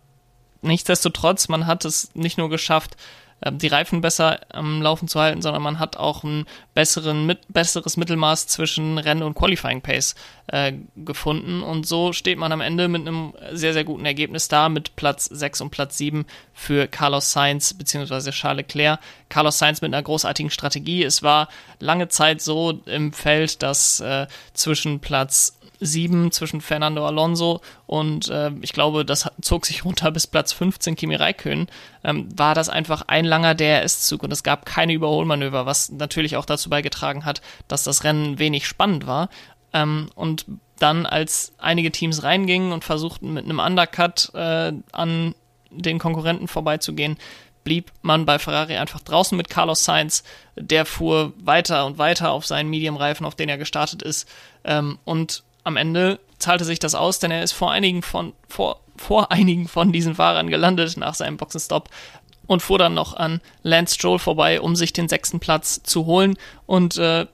nichtsdestotrotz, 0.61 1.47
man 1.47 1.67
hat 1.67 1.85
es 1.85 2.13
nicht 2.15 2.37
nur 2.37 2.49
geschafft, 2.49 2.97
die 3.51 3.67
Reifen 3.67 4.01
besser 4.01 4.39
am 4.49 4.81
Laufen 4.81 5.07
zu 5.07 5.19
halten, 5.19 5.41
sondern 5.41 5.61
man 5.61 5.77
hat 5.77 5.97
auch 5.97 6.23
ein 6.23 6.45
besseren, 6.73 7.25
mit, 7.25 7.41
besseres 7.49 7.97
Mittelmaß 7.97 8.47
zwischen 8.47 8.97
Rennen 8.97 9.23
und 9.23 9.35
Qualifying 9.35 9.81
Pace 9.81 10.15
äh, 10.47 10.73
gefunden. 10.95 11.61
Und 11.61 11.85
so 11.85 12.11
steht 12.13 12.39
man 12.39 12.51
am 12.51 12.61
Ende 12.61 12.87
mit 12.87 13.01
einem 13.01 13.33
sehr, 13.51 13.73
sehr 13.73 13.83
guten 13.83 14.05
Ergebnis 14.05 14.47
da, 14.47 14.69
mit 14.69 14.95
Platz 14.95 15.25
6 15.25 15.61
und 15.61 15.69
Platz 15.69 15.97
7 15.97 16.25
für 16.53 16.87
Carlos 16.87 17.31
Sainz 17.31 17.73
bzw. 17.73 18.31
Charles 18.31 18.65
Leclerc. 18.65 18.99
Carlos 19.29 19.59
Sainz 19.59 19.81
mit 19.81 19.93
einer 19.93 20.03
großartigen 20.03 20.49
Strategie. 20.49 21.03
Es 21.03 21.21
war 21.21 21.49
lange 21.79 22.07
Zeit 22.07 22.41
so 22.41 22.79
im 22.85 23.13
Feld, 23.13 23.61
dass 23.61 23.99
äh, 23.99 24.27
zwischen 24.53 25.01
Platz 25.01 25.57
7 25.79 26.31
zwischen 26.31 26.61
Fernando 26.61 27.05
Alonso 27.05 27.61
und 27.85 28.29
äh, 28.29 28.51
ich 28.61 28.73
glaube, 28.73 29.05
das 29.05 29.29
zog 29.41 29.65
sich 29.65 29.85
runter 29.85 30.11
bis 30.11 30.27
Platz 30.27 30.53
15 30.53 30.95
Kimi 30.95 31.15
Räikkönen, 31.15 31.67
ähm, 32.03 32.27
war 32.35 32.55
das 32.55 32.69
einfach 32.69 33.03
ein 33.07 33.25
langer 33.25 33.55
DRS-Zug 33.55 34.23
und 34.23 34.31
es 34.31 34.43
gab 34.43 34.65
keine 34.65 34.93
Überholmanöver, 34.93 35.65
was 35.65 35.91
natürlich 35.91 36.37
auch 36.37 36.45
dazu 36.45 36.69
beigetragen 36.69 37.25
hat, 37.25 37.41
dass 37.67 37.83
das 37.83 38.03
Rennen 38.03 38.39
wenig 38.39 38.67
spannend 38.67 39.07
war. 39.07 39.29
Ähm, 39.73 40.09
und 40.15 40.45
dann, 40.79 41.05
als 41.05 41.53
einige 41.57 41.91
Teams 41.91 42.23
reingingen 42.23 42.71
und 42.71 42.83
versuchten 42.83 43.33
mit 43.33 43.45
einem 43.45 43.59
Undercut 43.59 44.31
äh, 44.33 44.73
an 44.91 45.35
den 45.69 45.99
Konkurrenten 45.99 46.47
vorbeizugehen, 46.47 47.17
blieb 47.63 47.91
man 48.01 48.25
bei 48.25 48.39
Ferrari 48.39 48.77
einfach 48.77 49.01
draußen 49.01 49.35
mit 49.35 49.49
Carlos 49.49 49.83
Sainz. 49.83 50.23
Der 50.55 50.85
fuhr 50.85 51.33
weiter 51.37 51.85
und 51.85 51.97
weiter 51.97 52.31
auf 52.31 52.45
seinen 52.45 52.69
Medium-Reifen, 52.69 53.25
auf 53.25 53.35
den 53.35 53.49
er 53.49 53.57
gestartet 53.57 54.01
ist. 54.01 54.29
Ähm, 54.63 54.99
und 55.03 55.43
am 55.65 55.75
Ende 55.75 56.19
zahlte 56.39 56.63
sich 56.63 56.79
das 56.79 56.95
aus, 56.95 57.19
denn 57.19 57.31
er 57.31 57.43
ist 57.43 57.51
vor 57.51 57.71
einigen 57.71 58.01
von, 58.01 58.33
vor, 58.47 58.79
vor 58.95 59.31
einigen 59.31 59.67
von 59.67 59.91
diesen 59.91 60.15
Fahrern 60.15 60.49
gelandet 60.49 60.95
nach 60.95 61.15
seinem 61.15 61.37
Boxenstopp 61.37 61.89
und 62.47 62.61
fuhr 62.61 62.77
dann 62.77 62.93
noch 62.93 63.15
an 63.15 63.41
Lance 63.63 63.95
Stroll 63.95 64.19
vorbei, 64.19 64.61
um 64.61 64.75
sich 64.75 64.93
den 64.93 65.09
sechsten 65.09 65.39
Platz 65.39 65.81
zu 65.83 66.05
holen. 66.05 66.37
Und 66.65 66.97
äh, 66.97 67.25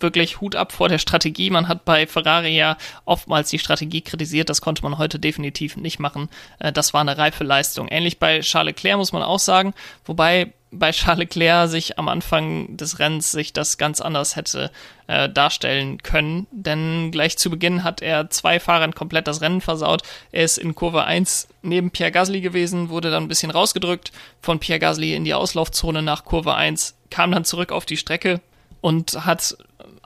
wirklich 0.00 0.40
Hut 0.40 0.56
ab 0.56 0.72
vor 0.72 0.88
der 0.88 0.98
Strategie. 0.98 1.50
Man 1.50 1.68
hat 1.68 1.84
bei 1.84 2.06
Ferrari 2.06 2.56
ja 2.56 2.76
oftmals 3.04 3.50
die 3.50 3.58
Strategie 3.58 4.02
kritisiert, 4.02 4.48
das 4.48 4.60
konnte 4.60 4.82
man 4.82 4.98
heute 4.98 5.18
definitiv 5.18 5.76
nicht 5.76 5.98
machen. 5.98 6.28
Äh, 6.58 6.72
das 6.72 6.94
war 6.94 7.00
eine 7.00 7.18
reife 7.18 7.44
Leistung. 7.44 7.88
Ähnlich 7.88 8.18
bei 8.18 8.40
Charles 8.40 8.74
Leclerc 8.74 8.98
muss 8.98 9.12
man 9.12 9.22
auch 9.22 9.38
sagen, 9.38 9.74
wobei 10.04 10.52
bei 10.78 10.90
Charles 10.90 11.18
Leclerc 11.18 11.68
sich 11.68 11.98
am 11.98 12.08
Anfang 12.08 12.76
des 12.76 12.98
Rennens 12.98 13.30
sich 13.30 13.52
das 13.52 13.78
ganz 13.78 14.00
anders 14.00 14.36
hätte 14.36 14.70
äh, 15.06 15.28
darstellen 15.28 16.02
können, 16.02 16.46
denn 16.50 17.10
gleich 17.12 17.38
zu 17.38 17.50
Beginn 17.50 17.84
hat 17.84 18.02
er 18.02 18.30
zwei 18.30 18.60
Fahrern 18.60 18.94
komplett 18.94 19.26
das 19.26 19.40
Rennen 19.40 19.60
versaut. 19.60 20.02
Er 20.32 20.44
ist 20.44 20.58
in 20.58 20.74
Kurve 20.74 21.04
1 21.04 21.48
neben 21.62 21.90
Pierre 21.90 22.12
Gasly 22.12 22.40
gewesen, 22.40 22.88
wurde 22.88 23.10
dann 23.10 23.24
ein 23.24 23.28
bisschen 23.28 23.50
rausgedrückt 23.50 24.12
von 24.40 24.58
Pierre 24.58 24.80
Gasly 24.80 25.14
in 25.14 25.24
die 25.24 25.34
Auslaufzone 25.34 26.02
nach 26.02 26.24
Kurve 26.24 26.54
1, 26.54 26.96
kam 27.10 27.32
dann 27.32 27.44
zurück 27.44 27.72
auf 27.72 27.86
die 27.86 27.96
Strecke 27.96 28.40
und 28.80 29.24
hat 29.24 29.56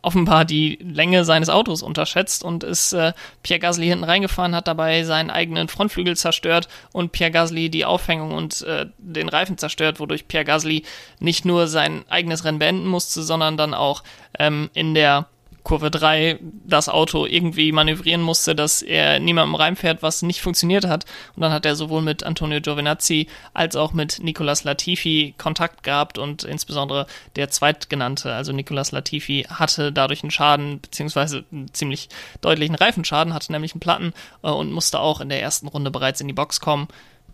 offenbar 0.02 0.44
die 0.44 0.78
Länge 0.82 1.24
seines 1.24 1.48
Autos 1.48 1.82
unterschätzt 1.82 2.44
und 2.44 2.64
ist 2.64 2.92
äh, 2.92 3.12
Pierre 3.42 3.60
Gasly 3.60 3.86
hinten 3.86 4.04
reingefahren, 4.04 4.54
hat 4.54 4.68
dabei 4.68 5.04
seinen 5.04 5.30
eigenen 5.30 5.68
Frontflügel 5.68 6.16
zerstört 6.16 6.68
und 6.92 7.12
Pierre 7.12 7.30
Gasly 7.30 7.70
die 7.70 7.84
Aufhängung 7.84 8.32
und 8.32 8.62
äh, 8.62 8.86
den 8.98 9.28
Reifen 9.28 9.58
zerstört, 9.58 10.00
wodurch 10.00 10.28
Pierre 10.28 10.44
Gasly 10.44 10.84
nicht 11.18 11.44
nur 11.44 11.66
sein 11.66 12.04
eigenes 12.08 12.44
Rennen 12.44 12.58
beenden 12.58 12.86
musste, 12.86 13.22
sondern 13.22 13.56
dann 13.56 13.74
auch 13.74 14.02
ähm, 14.38 14.70
in 14.74 14.94
der 14.94 15.26
Kurve 15.62 15.90
3 15.90 16.38
das 16.66 16.88
Auto 16.88 17.26
irgendwie 17.26 17.72
manövrieren 17.72 18.22
musste, 18.22 18.54
dass 18.54 18.82
er 18.82 19.20
niemandem 19.20 19.54
reinfährt, 19.54 20.02
was 20.02 20.22
nicht 20.22 20.40
funktioniert 20.40 20.86
hat. 20.86 21.04
Und 21.34 21.42
dann 21.42 21.52
hat 21.52 21.66
er 21.66 21.76
sowohl 21.76 22.02
mit 22.02 22.22
Antonio 22.22 22.60
Giovinazzi 22.60 23.28
als 23.52 23.76
auch 23.76 23.92
mit 23.92 24.20
Nicolas 24.22 24.64
Latifi 24.64 25.34
Kontakt 25.38 25.82
gehabt 25.82 26.18
und 26.18 26.44
insbesondere 26.44 27.06
der 27.36 27.50
zweitgenannte, 27.50 28.32
also 28.32 28.52
Nicolas 28.52 28.92
Latifi, 28.92 29.46
hatte 29.48 29.92
dadurch 29.92 30.22
einen 30.22 30.30
Schaden, 30.30 30.80
beziehungsweise 30.80 31.44
einen 31.52 31.72
ziemlich 31.74 32.08
deutlichen 32.40 32.74
Reifenschaden, 32.74 33.34
hatte 33.34 33.52
nämlich 33.52 33.72
einen 33.72 33.80
Platten 33.80 34.12
äh, 34.42 34.50
und 34.50 34.72
musste 34.72 35.00
auch 35.00 35.20
in 35.20 35.28
der 35.28 35.42
ersten 35.42 35.68
Runde 35.68 35.90
bereits 35.90 36.20
in 36.20 36.28
die 36.28 36.34
Box 36.34 36.60
kommen. 36.60 36.88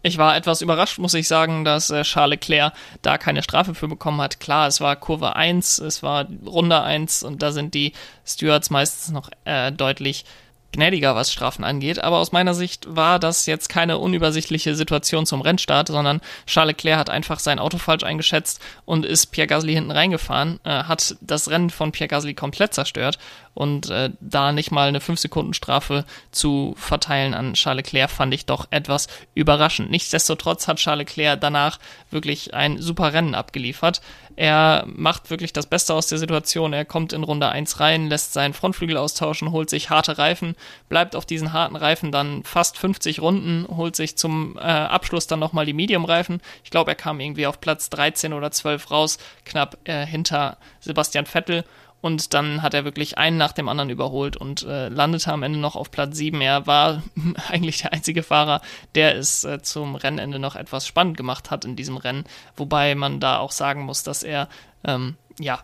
Ich 0.07 0.19
war 0.19 0.37
etwas 0.37 0.61
überrascht, 0.61 0.99
muss 0.99 1.15
ich 1.15 1.27
sagen, 1.27 1.65
dass 1.65 1.91
äh, 1.91 2.03
Charles 2.03 2.39
Leclerc 2.39 2.73
da 3.03 3.19
keine 3.19 3.43
Strafe 3.43 3.75
für 3.75 3.89
bekommen 3.89 4.21
hat. 4.21 4.39
Klar, 4.39 4.69
es 4.69 4.81
war 4.81 4.95
Kurve 4.95 5.35
1, 5.35 5.79
es 5.81 6.01
war 6.01 6.29
Runde 6.47 6.81
1 6.81 7.25
und 7.25 7.43
da 7.43 7.51
sind 7.51 7.75
die 7.75 7.93
Stewards 8.25 8.71
meistens 8.71 9.13
noch 9.13 9.31
äh, 9.47 9.73
deutlich 9.73 10.25
gnädiger, 10.71 11.17
was 11.17 11.33
Strafen 11.33 11.65
angeht. 11.65 11.99
Aber 11.99 12.19
aus 12.19 12.31
meiner 12.31 12.55
Sicht 12.55 12.87
war 12.89 13.19
das 13.19 13.47
jetzt 13.47 13.69
keine 13.69 13.99
unübersichtliche 13.99 14.77
Situation 14.77 15.27
zum 15.27 15.41
Rennstart, 15.41 15.89
sondern 15.89 16.21
Charles 16.47 16.77
Leclerc 16.77 17.01
hat 17.01 17.11
einfach 17.11 17.41
sein 17.41 17.59
Auto 17.59 17.79
falsch 17.79 18.05
eingeschätzt 18.05 18.61
und 18.85 19.05
ist 19.05 19.27
Pierre 19.33 19.49
Gasly 19.49 19.75
hinten 19.75 19.91
reingefahren, 19.91 20.61
äh, 20.63 20.85
hat 20.85 21.17
das 21.21 21.51
Rennen 21.51 21.71
von 21.71 21.91
Pierre 21.91 22.09
Gasly 22.09 22.35
komplett 22.35 22.75
zerstört 22.75 23.19
und 23.57 23.89
äh, 23.89 24.11
da 24.21 24.53
nicht 24.53 24.71
mal 24.71 24.89
eine 24.89 24.99
5-Sekunden-Strafe 24.99 26.05
zu 26.31 26.75
verteilen 26.77 27.33
an 27.33 27.55
Charles 27.55 27.87
Leclerc 27.87 28.11
fand 28.11 28.35
ich 28.35 28.45
doch 28.45 28.67
etwas 28.71 29.09
überraschend. 29.35 29.91
Nichtsdestotrotz 29.91 30.69
hat 30.69 30.77
Charles 30.77 31.09
Leclerc 31.09 31.41
danach 31.41 31.79
wirklich 32.11 32.53
ein 32.53 32.83
super 32.83 33.15
Rennen 33.15 33.35
abgeliefert. 33.35 34.03
Er 34.37 34.85
macht 34.87 35.31
wirklich 35.31 35.55
das 35.55 35.65
Beste 35.65 35.95
aus 35.95 36.07
der 36.09 36.19
Situation. 36.19 36.75
Er 36.75 36.85
kommt 36.85 37.15
in 37.15 37.25
Runde 37.25 37.49
1 37.49 37.81
rein, 37.81 38.09
lässt 38.09 38.35
seinen 38.35 38.53
Frontflügel 38.53 38.99
austauschen, 38.99 39.51
holt 39.53 39.71
sich 39.71 39.89
harte 39.89 40.19
Reifen, 40.19 40.55
bleibt 40.91 41.17
auf 41.17 41.25
diesen 41.25 41.55
harten 41.55 41.77
Reifen 41.77 42.13
dann 42.13 42.45
fast 42.45 42.77
50 42.77 43.23
Runden, 43.23 43.67
holt 43.75 43.97
sich 43.97 44.19
zum 44.19 44.59
äh, 44.59 44.61
Abschluss 44.61 45.27
dann 45.27 45.39
nochmal 45.39 45.65
die 45.65 45.73
Medium-Reifen. 45.73 46.43
Ich 46.63 46.71
glaube, 46.71 46.91
er 46.91 46.97
kam 46.97 47.21
irgendwie 47.21 47.47
auf 47.47 47.59
Platz 47.59 47.89
13 47.89 48.35
oder 48.35 48.51
12 48.51 48.91
raus, 48.91 49.17
knapp 49.47 49.79
äh, 49.85 50.05
hinter 50.05 50.59
Sebastian 50.81 51.25
Vettel 51.25 51.65
und 52.01 52.35
dann 52.35 52.63
hat 52.63 52.75
er 52.75 52.85
wirklich 52.85 53.19
einen 53.19 53.37
nach 53.37 53.53
dem 53.53 53.69
anderen 53.69 53.91
überholt 53.91 54.37
und 54.37 54.63
äh, 54.63 54.89
landete 54.89 55.33
am 55.33 55.43
Ende 55.43 55.59
noch 55.59 55.77
auf 55.77 55.91
Platz 55.91 56.17
7. 56.17 56.41
Er 56.41 56.67
war 56.67 57.03
eigentlich 57.49 57.79
der 57.79 57.93
einzige 57.93 58.23
Fahrer, 58.23 58.61
der 58.95 59.17
es 59.17 59.45
äh, 59.45 59.63
zum 59.63 59.97
Rennende 59.97 60.39
noch 60.39 60.57
etwas 60.57 60.87
spannend 60.87 61.17
gemacht 61.17 61.51
hat 61.51 61.65
in 61.65 61.77
diesem 61.77 61.97
Rennen, 61.97 62.25
wobei 62.57 62.95
man 62.95 63.21
da 63.21 63.39
auch 63.39 63.53
sagen 63.53 63.83
muss, 63.83 64.03
dass 64.03 64.23
er 64.23 64.49
ähm, 64.85 65.17
ja 65.39 65.63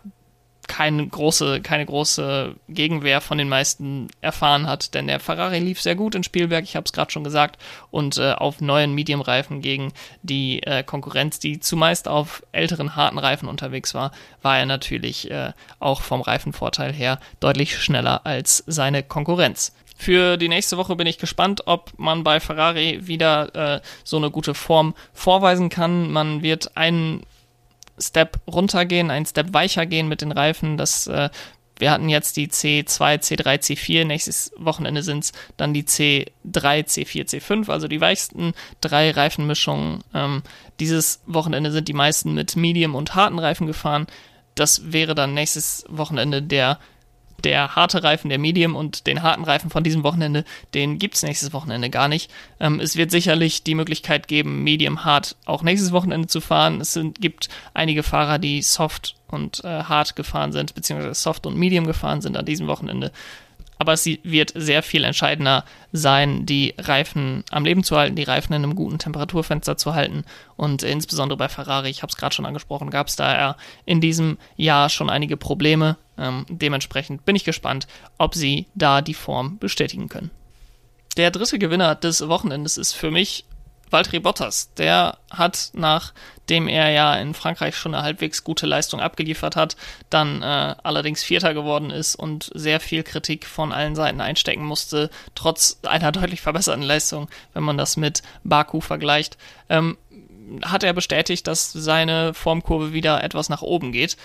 keine 0.67 1.07
große, 1.07 1.61
keine 1.61 1.85
große 1.85 2.55
Gegenwehr 2.69 3.21
von 3.21 3.37
den 3.37 3.49
meisten 3.49 4.07
erfahren 4.21 4.67
hat, 4.67 4.93
denn 4.93 5.07
der 5.07 5.19
Ferrari 5.19 5.59
lief 5.59 5.81
sehr 5.81 5.95
gut 5.95 6.15
in 6.15 6.23
Spielberg, 6.23 6.63
ich 6.63 6.75
habe 6.75 6.85
es 6.85 6.93
gerade 6.93 7.11
schon 7.11 7.23
gesagt, 7.23 7.61
und 7.91 8.17
äh, 8.17 8.33
auf 8.33 8.61
neuen 8.61 8.93
Medium-Reifen 8.93 9.61
gegen 9.61 9.93
die 10.21 10.63
äh, 10.63 10.83
Konkurrenz, 10.83 11.39
die 11.39 11.59
zumeist 11.59 12.07
auf 12.07 12.43
älteren 12.51 12.95
harten 12.95 13.17
Reifen 13.17 13.47
unterwegs 13.47 13.93
war, 13.93 14.11
war 14.41 14.57
er 14.57 14.65
natürlich 14.65 15.29
äh, 15.31 15.53
auch 15.79 16.01
vom 16.01 16.21
Reifenvorteil 16.21 16.93
her 16.93 17.19
deutlich 17.39 17.77
schneller 17.77 18.25
als 18.25 18.63
seine 18.67 19.03
Konkurrenz. 19.03 19.73
Für 19.95 20.37
die 20.37 20.49
nächste 20.49 20.77
Woche 20.77 20.95
bin 20.95 21.07
ich 21.07 21.17
gespannt, 21.17 21.63
ob 21.65 21.93
man 21.97 22.23
bei 22.23 22.39
Ferrari 22.39 23.07
wieder 23.07 23.75
äh, 23.75 23.81
so 24.03 24.17
eine 24.17 24.31
gute 24.31 24.53
Form 24.53 24.95
vorweisen 25.13 25.69
kann. 25.69 26.11
Man 26.11 26.41
wird 26.41 26.75
einen 26.75 27.23
Step 27.97 28.39
runtergehen, 28.47 29.11
einen 29.11 29.25
Step 29.25 29.53
weicher 29.53 29.85
gehen 29.85 30.07
mit 30.07 30.21
den 30.21 30.31
Reifen. 30.31 30.77
Das, 30.77 31.07
äh, 31.07 31.29
wir 31.77 31.91
hatten 31.91 32.09
jetzt 32.09 32.37
die 32.37 32.47
C2, 32.47 33.19
C3, 33.19 33.59
C4. 33.59 34.05
Nächstes 34.05 34.51
Wochenende 34.57 35.03
sind 35.03 35.25
es 35.25 35.33
dann 35.57 35.73
die 35.73 35.83
C3, 35.83 36.27
C4, 36.45 37.27
C5, 37.27 37.69
also 37.69 37.87
die 37.87 38.01
weichsten 38.01 38.53
drei 38.81 39.11
Reifenmischungen. 39.11 40.03
Ähm, 40.13 40.43
dieses 40.79 41.21
Wochenende 41.25 41.71
sind 41.71 41.87
die 41.87 41.93
meisten 41.93 42.33
mit 42.33 42.55
Medium 42.55 42.95
und 42.95 43.15
harten 43.15 43.39
Reifen 43.39 43.67
gefahren. 43.67 44.07
Das 44.55 44.93
wäre 44.93 45.15
dann 45.15 45.33
nächstes 45.33 45.85
Wochenende 45.89 46.41
der 46.41 46.79
der 47.43 47.75
harte 47.75 48.03
Reifen, 48.03 48.29
der 48.29 48.39
Medium 48.39 48.75
und 48.75 49.07
den 49.07 49.21
harten 49.23 49.43
Reifen 49.43 49.69
von 49.69 49.83
diesem 49.83 50.03
Wochenende, 50.03 50.45
den 50.73 50.99
gibt 50.99 51.15
es 51.15 51.23
nächstes 51.23 51.53
Wochenende 51.53 51.89
gar 51.89 52.07
nicht. 52.07 52.31
Ähm, 52.59 52.79
es 52.79 52.95
wird 52.95 53.11
sicherlich 53.11 53.63
die 53.63 53.75
Möglichkeit 53.75 54.27
geben, 54.27 54.63
Medium 54.63 55.05
Hard 55.05 55.35
auch 55.45 55.63
nächstes 55.63 55.91
Wochenende 55.91 56.27
zu 56.27 56.41
fahren. 56.41 56.81
Es 56.81 56.93
sind, 56.93 57.19
gibt 57.21 57.49
einige 57.73 58.03
Fahrer, 58.03 58.39
die 58.39 58.61
Soft 58.61 59.15
und 59.27 59.63
äh, 59.63 59.83
Hard 59.83 60.15
gefahren 60.15 60.51
sind, 60.51 60.75
beziehungsweise 60.75 61.13
Soft 61.13 61.45
und 61.45 61.57
Medium 61.57 61.87
gefahren 61.87 62.21
sind 62.21 62.37
an 62.37 62.45
diesem 62.45 62.67
Wochenende 62.67 63.11
aber 63.77 63.93
es 63.93 64.05
wird 64.05 64.53
sehr 64.55 64.83
viel 64.83 65.03
entscheidender 65.03 65.65
sein, 65.91 66.45
die 66.45 66.73
Reifen 66.77 67.43
am 67.51 67.65
Leben 67.65 67.83
zu 67.83 67.97
halten, 67.97 68.15
die 68.15 68.23
Reifen 68.23 68.53
in 68.53 68.63
einem 68.63 68.75
guten 68.75 68.99
Temperaturfenster 68.99 69.77
zu 69.77 69.93
halten. 69.93 70.23
Und 70.55 70.83
insbesondere 70.83 71.37
bei 71.37 71.49
Ferrari, 71.49 71.89
ich 71.89 72.01
habe 72.01 72.11
es 72.11 72.17
gerade 72.17 72.33
schon 72.33 72.45
angesprochen, 72.45 72.89
gab 72.89 73.07
es 73.07 73.15
da 73.15 73.57
in 73.85 74.01
diesem 74.01 74.37
Jahr 74.55 74.89
schon 74.89 75.09
einige 75.09 75.37
Probleme. 75.37 75.97
Ähm, 76.17 76.45
dementsprechend 76.49 77.25
bin 77.25 77.35
ich 77.35 77.43
gespannt, 77.43 77.87
ob 78.17 78.35
sie 78.35 78.67
da 78.75 79.01
die 79.01 79.13
Form 79.13 79.57
bestätigen 79.57 80.09
können. 80.09 80.31
Der 81.17 81.31
dritte 81.31 81.59
Gewinner 81.59 81.95
des 81.95 82.27
Wochenendes 82.27 82.77
ist 82.77 82.93
für 82.93 83.11
mich 83.11 83.45
Valtteri 83.93 84.19
Bottas, 84.19 84.73
der 84.73 85.17
hat, 85.29 85.69
nachdem 85.73 86.67
er 86.67 86.89
ja 86.89 87.15
in 87.15 87.33
Frankreich 87.33 87.77
schon 87.77 87.93
eine 87.93 88.03
halbwegs 88.03 88.43
gute 88.43 88.65
Leistung 88.65 88.99
abgeliefert 88.99 89.55
hat, 89.55 89.77
dann 90.09 90.41
äh, 90.41 90.75
allerdings 90.83 91.23
Vierter 91.23 91.53
geworden 91.53 91.91
ist 91.91 92.15
und 92.15 92.49
sehr 92.55 92.79
viel 92.79 93.03
Kritik 93.03 93.45
von 93.45 93.71
allen 93.71 93.95
Seiten 93.95 94.19
einstecken 94.19 94.65
musste, 94.65 95.09
trotz 95.35 95.79
einer 95.83 96.11
deutlich 96.11 96.41
verbesserten 96.41 96.83
Leistung, 96.83 97.29
wenn 97.53 97.63
man 97.63 97.77
das 97.77 97.95
mit 97.95 98.23
Baku 98.43 98.81
vergleicht. 98.81 99.37
Ähm, 99.69 99.97
hat 100.63 100.83
er 100.83 100.93
bestätigt, 100.93 101.47
dass 101.47 101.71
seine 101.71 102.33
Formkurve 102.33 102.93
wieder 102.93 103.23
etwas 103.23 103.49
nach 103.49 103.61
oben 103.61 103.91
geht. 103.91 104.17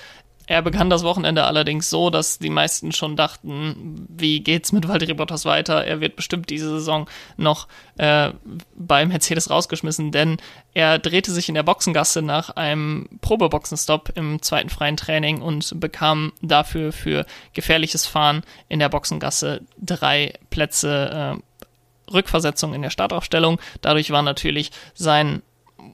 Er 0.48 0.62
begann 0.62 0.88
das 0.88 1.02
Wochenende 1.02 1.44
allerdings 1.44 1.90
so, 1.90 2.08
dass 2.08 2.38
die 2.38 2.48
meisten 2.48 2.90
schon 2.92 3.16
dachten, 3.16 4.06
wie 4.08 4.40
geht's 4.40 4.72
mit 4.72 4.88
Valtteri 4.88 5.12
Bottas 5.12 5.44
weiter? 5.44 5.84
Er 5.84 6.00
wird 6.00 6.16
bestimmt 6.16 6.48
diese 6.48 6.70
Saison 6.70 7.06
noch 7.36 7.68
äh, 7.98 8.30
bei 8.74 9.04
Mercedes 9.04 9.50
rausgeschmissen, 9.50 10.10
denn 10.10 10.38
er 10.72 10.98
drehte 10.98 11.32
sich 11.32 11.50
in 11.50 11.54
der 11.54 11.64
Boxengasse 11.64 12.22
nach 12.22 12.48
einem 12.48 13.10
Probeboxenstopp 13.20 14.12
im 14.14 14.40
zweiten 14.40 14.70
freien 14.70 14.96
Training 14.96 15.42
und 15.42 15.78
bekam 15.78 16.32
dafür 16.40 16.92
für 16.92 17.26
gefährliches 17.52 18.06
Fahren 18.06 18.42
in 18.70 18.78
der 18.78 18.88
Boxengasse 18.88 19.60
drei 19.78 20.32
Plätze 20.48 21.36
äh, 21.36 22.10
Rückversetzung 22.10 22.72
in 22.72 22.80
der 22.80 22.88
Startaufstellung. 22.88 23.60
Dadurch 23.82 24.10
war 24.12 24.22
natürlich 24.22 24.70
sein 24.94 25.42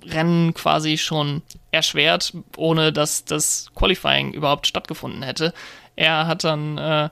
Rennen 0.07 0.55
quasi 0.55 0.99
schon 0.99 1.43
erschwert, 1.71 2.35
ohne 2.57 2.93
dass 2.93 3.25
das 3.25 3.71
Qualifying 3.75 4.33
überhaupt 4.33 4.67
stattgefunden 4.67 5.23
hätte. 5.23 5.53
Er 5.97 6.27
hat 6.27 6.45
dann 6.45 6.79
äh, 6.79 7.11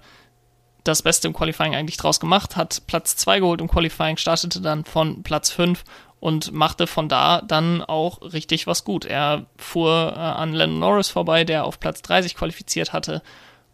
das 0.84 1.02
Beste 1.02 1.28
im 1.28 1.34
Qualifying 1.34 1.74
eigentlich 1.74 1.96
draus 1.96 2.20
gemacht, 2.20 2.56
hat 2.56 2.82
Platz 2.86 3.16
2 3.16 3.40
geholt 3.40 3.60
im 3.60 3.68
Qualifying, 3.68 4.16
startete 4.16 4.60
dann 4.60 4.84
von 4.84 5.22
Platz 5.22 5.50
5 5.50 5.84
und 6.20 6.52
machte 6.52 6.86
von 6.86 7.08
da 7.08 7.40
dann 7.42 7.82
auch 7.82 8.22
richtig 8.22 8.66
was 8.66 8.84
gut. 8.84 9.04
Er 9.04 9.46
fuhr 9.56 10.12
äh, 10.14 10.18
an 10.18 10.52
Lennon 10.52 10.78
Norris 10.78 11.08
vorbei, 11.08 11.44
der 11.44 11.64
auf 11.64 11.80
Platz 11.80 12.02
30 12.02 12.36
qualifiziert 12.36 12.92
hatte 12.92 13.22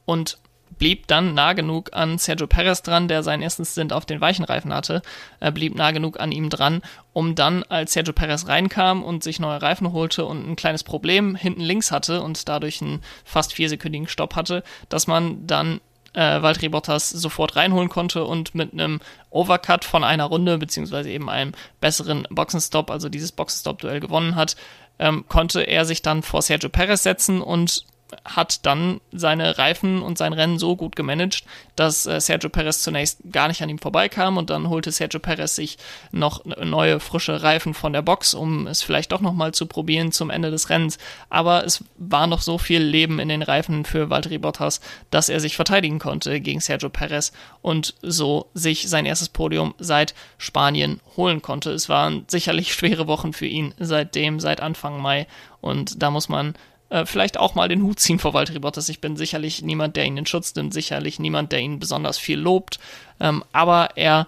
und 0.04 0.38
blieb 0.78 1.06
dann 1.06 1.34
nah 1.34 1.52
genug 1.52 1.90
an 1.92 2.18
Sergio 2.18 2.46
Perez 2.46 2.82
dran, 2.82 3.08
der 3.08 3.22
seinen 3.22 3.42
ersten 3.42 3.64
Stint 3.64 3.92
auf 3.92 4.06
den 4.06 4.20
weichen 4.20 4.44
Reifen 4.44 4.72
hatte, 4.72 5.02
er 5.40 5.52
blieb 5.52 5.74
nah 5.74 5.90
genug 5.90 6.20
an 6.20 6.32
ihm 6.32 6.50
dran, 6.50 6.82
um 7.12 7.34
dann, 7.34 7.64
als 7.64 7.92
Sergio 7.92 8.12
Perez 8.12 8.46
reinkam 8.46 9.02
und 9.02 9.22
sich 9.22 9.40
neue 9.40 9.60
Reifen 9.60 9.92
holte 9.92 10.24
und 10.24 10.48
ein 10.48 10.56
kleines 10.56 10.84
Problem 10.84 11.34
hinten 11.34 11.60
links 11.60 11.90
hatte 11.90 12.22
und 12.22 12.48
dadurch 12.48 12.82
einen 12.82 13.02
fast 13.24 13.54
viersekündigen 13.54 14.08
Stopp 14.08 14.36
hatte, 14.36 14.62
dass 14.88 15.06
man 15.06 15.46
dann 15.46 15.80
äh, 16.14 16.42
Valtteri 16.42 16.68
Bottas 16.68 17.10
sofort 17.10 17.56
reinholen 17.56 17.88
konnte 17.88 18.24
und 18.24 18.54
mit 18.54 18.72
einem 18.72 19.00
Overcut 19.30 19.84
von 19.84 20.04
einer 20.04 20.24
Runde, 20.24 20.58
beziehungsweise 20.58 21.10
eben 21.10 21.28
einem 21.28 21.52
besseren 21.80 22.26
Boxenstopp, 22.30 22.90
also 22.90 23.08
dieses 23.08 23.32
Boxenstopp-Duell 23.32 24.00
gewonnen 24.00 24.34
hat, 24.34 24.56
ähm, 24.98 25.24
konnte 25.28 25.62
er 25.62 25.84
sich 25.84 26.02
dann 26.02 26.22
vor 26.22 26.42
Sergio 26.42 26.70
Perez 26.70 27.02
setzen 27.02 27.40
und 27.40 27.84
hat 28.24 28.64
dann 28.66 29.00
seine 29.12 29.58
Reifen 29.58 30.02
und 30.02 30.18
sein 30.18 30.32
Rennen 30.32 30.58
so 30.58 30.76
gut 30.76 30.96
gemanagt, 30.96 31.44
dass 31.76 32.06
äh, 32.06 32.20
Sergio 32.20 32.48
Perez 32.48 32.82
zunächst 32.82 33.20
gar 33.30 33.48
nicht 33.48 33.62
an 33.62 33.68
ihm 33.68 33.78
vorbeikam 33.78 34.36
und 34.36 34.50
dann 34.50 34.68
holte 34.68 34.92
Sergio 34.92 35.20
Perez 35.20 35.54
sich 35.54 35.78
noch 36.10 36.44
neue 36.44 37.00
frische 37.00 37.42
Reifen 37.42 37.74
von 37.74 37.92
der 37.92 38.02
Box, 38.02 38.34
um 38.34 38.66
es 38.66 38.82
vielleicht 38.82 39.12
doch 39.12 39.20
nochmal 39.20 39.52
zu 39.52 39.66
probieren 39.66 40.12
zum 40.12 40.30
Ende 40.30 40.50
des 40.50 40.70
Rennens. 40.70 40.98
Aber 41.28 41.64
es 41.64 41.84
war 41.96 42.26
noch 42.26 42.40
so 42.40 42.58
viel 42.58 42.82
Leben 42.82 43.18
in 43.18 43.28
den 43.28 43.42
Reifen 43.42 43.84
für 43.84 44.10
Valtteri 44.10 44.38
Bottas, 44.38 44.80
dass 45.10 45.28
er 45.28 45.40
sich 45.40 45.56
verteidigen 45.56 45.98
konnte 45.98 46.40
gegen 46.40 46.60
Sergio 46.60 46.88
Perez 46.88 47.32
und 47.62 47.94
so 48.02 48.46
sich 48.54 48.88
sein 48.88 49.06
erstes 49.06 49.28
Podium 49.28 49.74
seit 49.78 50.14
Spanien 50.38 51.00
holen 51.16 51.42
konnte. 51.42 51.70
Es 51.70 51.88
waren 51.88 52.24
sicherlich 52.28 52.72
schwere 52.72 53.06
Wochen 53.06 53.32
für 53.32 53.46
ihn 53.46 53.74
seitdem, 53.78 54.40
seit 54.40 54.60
Anfang 54.60 55.00
Mai 55.00 55.26
und 55.60 56.02
da 56.02 56.10
muss 56.10 56.28
man 56.28 56.54
äh, 56.90 57.06
vielleicht 57.06 57.38
auch 57.38 57.54
mal 57.54 57.68
den 57.68 57.82
Hut 57.82 58.00
ziehen 58.00 58.18
vor 58.18 58.34
Valtteri 58.34 58.58
Bottas. 58.58 58.88
Ich 58.88 59.00
bin 59.00 59.16
sicherlich 59.16 59.62
niemand, 59.62 59.96
der 59.96 60.04
ihn 60.04 60.16
in 60.16 60.26
Schutz 60.26 60.54
nimmt, 60.54 60.72
sicherlich 60.72 61.18
niemand, 61.18 61.52
der 61.52 61.60
ihn 61.60 61.78
besonders 61.78 62.18
viel 62.18 62.38
lobt, 62.38 62.78
ähm, 63.20 63.44
aber 63.52 63.90
er 63.96 64.26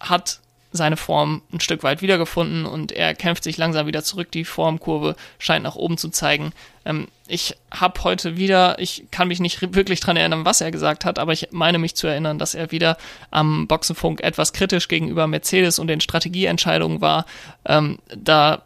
hat 0.00 0.40
seine 0.74 0.96
Form 0.96 1.42
ein 1.52 1.60
Stück 1.60 1.84
weit 1.84 2.02
wiedergefunden 2.02 2.66
und 2.66 2.90
er 2.90 3.14
kämpft 3.14 3.44
sich 3.44 3.56
langsam 3.56 3.86
wieder 3.86 4.02
zurück. 4.02 4.32
Die 4.32 4.44
Formkurve 4.44 5.14
scheint 5.38 5.62
nach 5.62 5.76
oben 5.76 5.98
zu 5.98 6.08
zeigen. 6.08 6.52
Ähm, 6.84 7.06
ich 7.28 7.56
habe 7.70 8.02
heute 8.02 8.36
wieder, 8.36 8.80
ich 8.80 9.04
kann 9.12 9.28
mich 9.28 9.38
nicht 9.38 9.74
wirklich 9.76 10.00
dran 10.00 10.16
erinnern, 10.16 10.44
was 10.44 10.60
er 10.60 10.72
gesagt 10.72 11.04
hat, 11.04 11.20
aber 11.20 11.32
ich 11.32 11.48
meine 11.52 11.78
mich 11.78 11.94
zu 11.94 12.08
erinnern, 12.08 12.40
dass 12.40 12.56
er 12.56 12.72
wieder 12.72 12.98
am 13.30 13.68
Boxenfunk 13.68 14.20
etwas 14.20 14.52
kritisch 14.52 14.88
gegenüber 14.88 15.28
Mercedes 15.28 15.78
und 15.78 15.86
den 15.86 16.00
Strategieentscheidungen 16.00 17.00
war. 17.00 17.24
Ähm, 17.64 18.00
da 18.12 18.63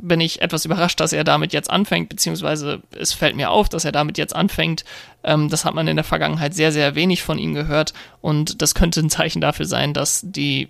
bin 0.00 0.20
ich 0.20 0.40
etwas 0.42 0.64
überrascht, 0.64 1.00
dass 1.00 1.12
er 1.12 1.24
damit 1.24 1.52
jetzt 1.52 1.70
anfängt, 1.70 2.08
beziehungsweise 2.08 2.82
es 2.96 3.12
fällt 3.12 3.36
mir 3.36 3.50
auf, 3.50 3.68
dass 3.68 3.84
er 3.84 3.92
damit 3.92 4.18
jetzt 4.18 4.34
anfängt. 4.34 4.84
Ähm, 5.24 5.48
das 5.48 5.64
hat 5.64 5.74
man 5.74 5.88
in 5.88 5.96
der 5.96 6.04
Vergangenheit 6.04 6.54
sehr, 6.54 6.72
sehr 6.72 6.94
wenig 6.94 7.22
von 7.22 7.38
ihm 7.38 7.54
gehört 7.54 7.92
und 8.20 8.62
das 8.62 8.74
könnte 8.74 9.00
ein 9.00 9.10
Zeichen 9.10 9.40
dafür 9.40 9.66
sein, 9.66 9.94
dass 9.94 10.22
die 10.24 10.68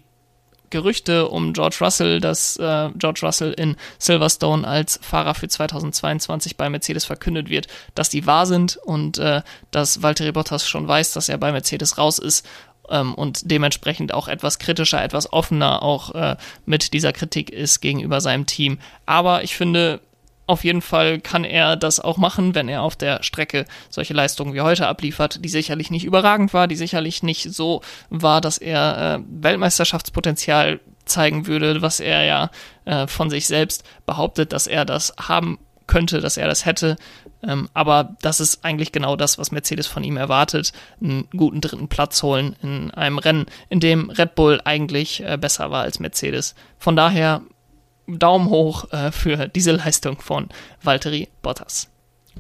Gerüchte 0.71 1.29
um 1.29 1.55
George 1.55 1.79
Russell, 1.81 2.21
dass 2.21 2.57
äh, 2.59 2.91
George 2.97 3.21
Russell 3.23 3.53
in 3.53 3.77
Silverstone 3.99 4.67
als 4.67 5.01
Fahrer 5.03 5.35
für 5.35 5.49
2022 5.49 6.57
bei 6.57 6.69
Mercedes 6.69 7.07
verkündet 7.07 7.49
wird, 7.49 7.69
dass 7.95 8.11
die 8.11 8.27
wahr 8.27 8.45
sind 8.45 8.77
und 8.77 9.19
äh, 9.19 9.43
dass 9.71 10.03
Valtteri 10.03 10.33
Bottas 10.33 10.69
schon 10.69 10.87
weiß, 10.87 11.13
dass 11.13 11.29
er 11.29 11.39
bei 11.39 11.53
Mercedes 11.53 11.97
raus 11.97 12.19
ist 12.19 12.47
ähm, 12.91 13.15
und 13.15 13.51
dementsprechend 13.51 14.13
auch 14.13 14.29
etwas 14.29 14.59
kritischer, 14.59 15.03
etwas 15.03 15.33
offener 15.33 15.83
auch 15.83 16.15
äh, 16.15 16.37
mit 16.67 16.93
dieser 16.93 17.13
Kritik 17.13 17.51
ist 17.51 17.81
gegenüber 17.81 18.21
seinem 18.21 18.47
Team. 18.47 18.79
Aber 19.07 19.45
ich 19.45 19.57
finde, 19.57 20.01
auf 20.49 20.65
jeden 20.65 20.81
Fall 20.81 21.21
kann 21.21 21.45
er 21.45 21.77
das 21.77 22.01
auch 22.01 22.17
machen, 22.17 22.55
wenn 22.55 22.69
er 22.69 22.83
auf 22.83 22.97
der 22.97 23.23
Strecke 23.23 23.67
solche 23.91 24.15
Leistungen 24.15 24.55
wie 24.55 24.63
heute 24.63 24.87
abliefert, 24.87 25.45
die 25.45 25.49
sicherlich 25.49 25.91
nicht 25.91 26.05
überragend 26.05 26.55
war, 26.55 26.67
die 26.67 26.77
sicherlich 26.77 27.23
nicht 27.23 27.53
so 27.53 27.83
war, 28.09 28.41
dass 28.41 28.57
er 28.57 29.21
äh, 29.21 29.25
Weltmeisterschaftspotenzial 29.29 30.81
zeigen 31.05 31.47
würde, 31.47 31.83
was 31.83 32.01
er 32.01 32.25
ja 32.25 32.51
äh, 32.87 33.07
von 33.07 33.31
sich 33.31 33.47
selbst 33.47 33.85
behauptet, 34.07 34.53
dass 34.53 34.67
er 34.67 34.85
das 34.85 35.13
haben 35.19 35.59
könnte, 35.89 36.21
dass 36.21 36.37
er 36.37 36.47
das 36.47 36.65
hätte. 36.65 36.97
Ähm, 37.43 37.69
aber 37.75 38.17
das 38.23 38.39
ist 38.39 38.65
eigentlich 38.65 38.93
genau 38.93 39.17
das, 39.17 39.39
was 39.39 39.51
Mercedes 39.51 39.89
von 39.89 40.05
ihm 40.05 40.17
erwartet. 40.17 40.73
Einen 41.03 41.29
guten 41.37 41.61
dritten 41.61 41.89
Platz 41.89 42.23
holen 42.23 42.55
in 42.63 42.93
einem 42.93 43.19
Rennen, 43.19 43.47
in 43.69 43.81
dem 43.81 44.11
Red 44.11 44.37
Bull 44.37 44.61
eigentlich 44.65 45.25
äh, 45.25 45.37
besser 45.37 45.71
war 45.73 45.83
als 45.83 45.99
Mercedes. 45.99 46.55
Von 46.79 46.95
daher 46.95 47.43
Daumen 48.07 48.49
hoch 48.49 48.91
äh, 48.93 49.11
für 49.11 49.49
diese 49.49 49.73
Leistung 49.73 50.21
von 50.21 50.49
Valtteri 50.83 51.29
Bottas. 51.43 51.89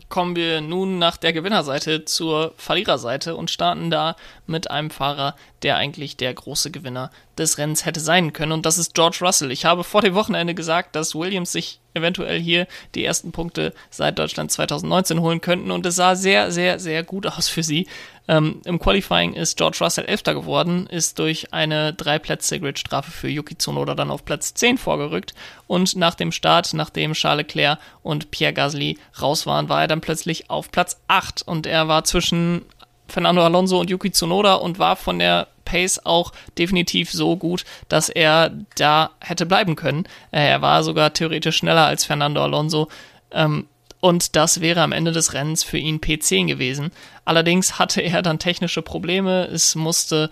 Kommen 0.08 0.36
wir 0.36 0.60
nun 0.60 0.98
nach 0.98 1.16
der 1.16 1.32
Gewinnerseite 1.32 2.04
zur 2.04 2.54
Verliererseite 2.56 3.34
und 3.34 3.50
starten 3.50 3.90
da 3.90 4.16
mit 4.46 4.70
einem 4.70 4.90
Fahrer, 4.90 5.34
der 5.62 5.76
eigentlich 5.76 6.16
der 6.16 6.32
große 6.32 6.70
Gewinner 6.70 7.10
des 7.36 7.58
Rennens 7.58 7.84
hätte 7.84 8.00
sein 8.00 8.32
können. 8.32 8.52
Und 8.52 8.64
das 8.64 8.78
ist 8.78 8.94
George 8.94 9.18
Russell. 9.20 9.50
Ich 9.50 9.64
habe 9.64 9.84
vor 9.84 10.02
dem 10.02 10.14
Wochenende 10.14 10.54
gesagt, 10.54 10.94
dass 10.94 11.14
Williams 11.14 11.52
sich 11.52 11.80
eventuell 11.98 12.40
hier 12.40 12.66
die 12.94 13.04
ersten 13.04 13.32
Punkte 13.32 13.72
seit 13.90 14.18
Deutschland 14.18 14.50
2019 14.50 15.20
holen 15.20 15.40
könnten. 15.40 15.70
Und 15.70 15.86
es 15.86 15.96
sah 15.96 16.14
sehr, 16.14 16.50
sehr, 16.50 16.78
sehr 16.78 17.02
gut 17.02 17.26
aus 17.26 17.48
für 17.48 17.62
sie. 17.62 17.86
Ähm, 18.28 18.60
Im 18.66 18.78
Qualifying 18.78 19.32
ist 19.32 19.56
George 19.56 19.78
Russell 19.80 20.04
Elfter 20.04 20.34
geworden, 20.34 20.86
ist 20.86 21.18
durch 21.18 21.54
eine 21.54 21.94
drei 21.94 22.18
Plätze 22.18 22.60
Grid-Strafe 22.60 23.10
für 23.10 23.28
Yuki 23.28 23.56
Tsunoda 23.56 23.94
dann 23.94 24.10
auf 24.10 24.24
Platz 24.24 24.52
10 24.52 24.76
vorgerückt. 24.76 25.34
Und 25.66 25.96
nach 25.96 26.14
dem 26.14 26.30
Start, 26.30 26.74
nachdem 26.74 27.14
Charles 27.14 27.38
Leclerc 27.46 27.78
und 28.02 28.30
Pierre 28.30 28.52
Gasly 28.52 28.98
raus 29.20 29.46
waren, 29.46 29.68
war 29.68 29.80
er 29.80 29.88
dann 29.88 30.02
plötzlich 30.02 30.50
auf 30.50 30.70
Platz 30.70 31.00
8. 31.08 31.42
Und 31.42 31.66
er 31.66 31.88
war 31.88 32.04
zwischen 32.04 32.66
Fernando 33.08 33.42
Alonso 33.42 33.80
und 33.80 33.88
Yuki 33.88 34.12
Tsunoda 34.12 34.54
und 34.54 34.78
war 34.78 34.96
von 34.96 35.18
der 35.18 35.48
Pace 35.68 36.00
auch 36.04 36.32
definitiv 36.56 37.10
so 37.12 37.36
gut, 37.36 37.64
dass 37.88 38.08
er 38.08 38.52
da 38.76 39.10
hätte 39.20 39.44
bleiben 39.44 39.76
können. 39.76 40.04
Äh, 40.30 40.48
er 40.48 40.62
war 40.62 40.82
sogar 40.82 41.12
theoretisch 41.12 41.58
schneller 41.58 41.86
als 41.86 42.06
Fernando 42.06 42.42
Alonso. 42.42 42.88
Ähm, 43.30 43.66
und 44.00 44.36
das 44.36 44.60
wäre 44.60 44.80
am 44.80 44.92
Ende 44.92 45.12
des 45.12 45.34
Rennens 45.34 45.62
für 45.64 45.76
ihn 45.76 46.00
P10 46.00 46.46
gewesen. 46.46 46.90
Allerdings 47.24 47.78
hatte 47.78 48.00
er 48.00 48.22
dann 48.22 48.38
technische 48.38 48.80
Probleme. 48.80 49.46
Es 49.46 49.74
musste 49.74 50.30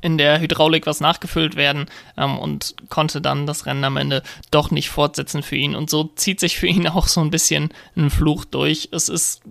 in 0.00 0.18
der 0.18 0.40
Hydraulik 0.40 0.86
was 0.86 1.00
nachgefüllt 1.00 1.56
werden 1.56 1.86
ähm, 2.16 2.38
und 2.38 2.74
konnte 2.88 3.20
dann 3.20 3.46
das 3.46 3.66
Rennen 3.66 3.84
am 3.84 3.96
Ende 3.96 4.22
doch 4.50 4.70
nicht 4.70 4.90
fortsetzen 4.90 5.42
für 5.42 5.56
ihn. 5.56 5.74
Und 5.74 5.90
so 5.90 6.04
zieht 6.14 6.40
sich 6.40 6.58
für 6.58 6.66
ihn 6.66 6.86
auch 6.88 7.08
so 7.08 7.20
ein 7.20 7.30
bisschen 7.30 7.70
ein 7.96 8.10
Fluch 8.10 8.44
durch. 8.44 8.88
Es 8.92 9.08
ist 9.08 9.42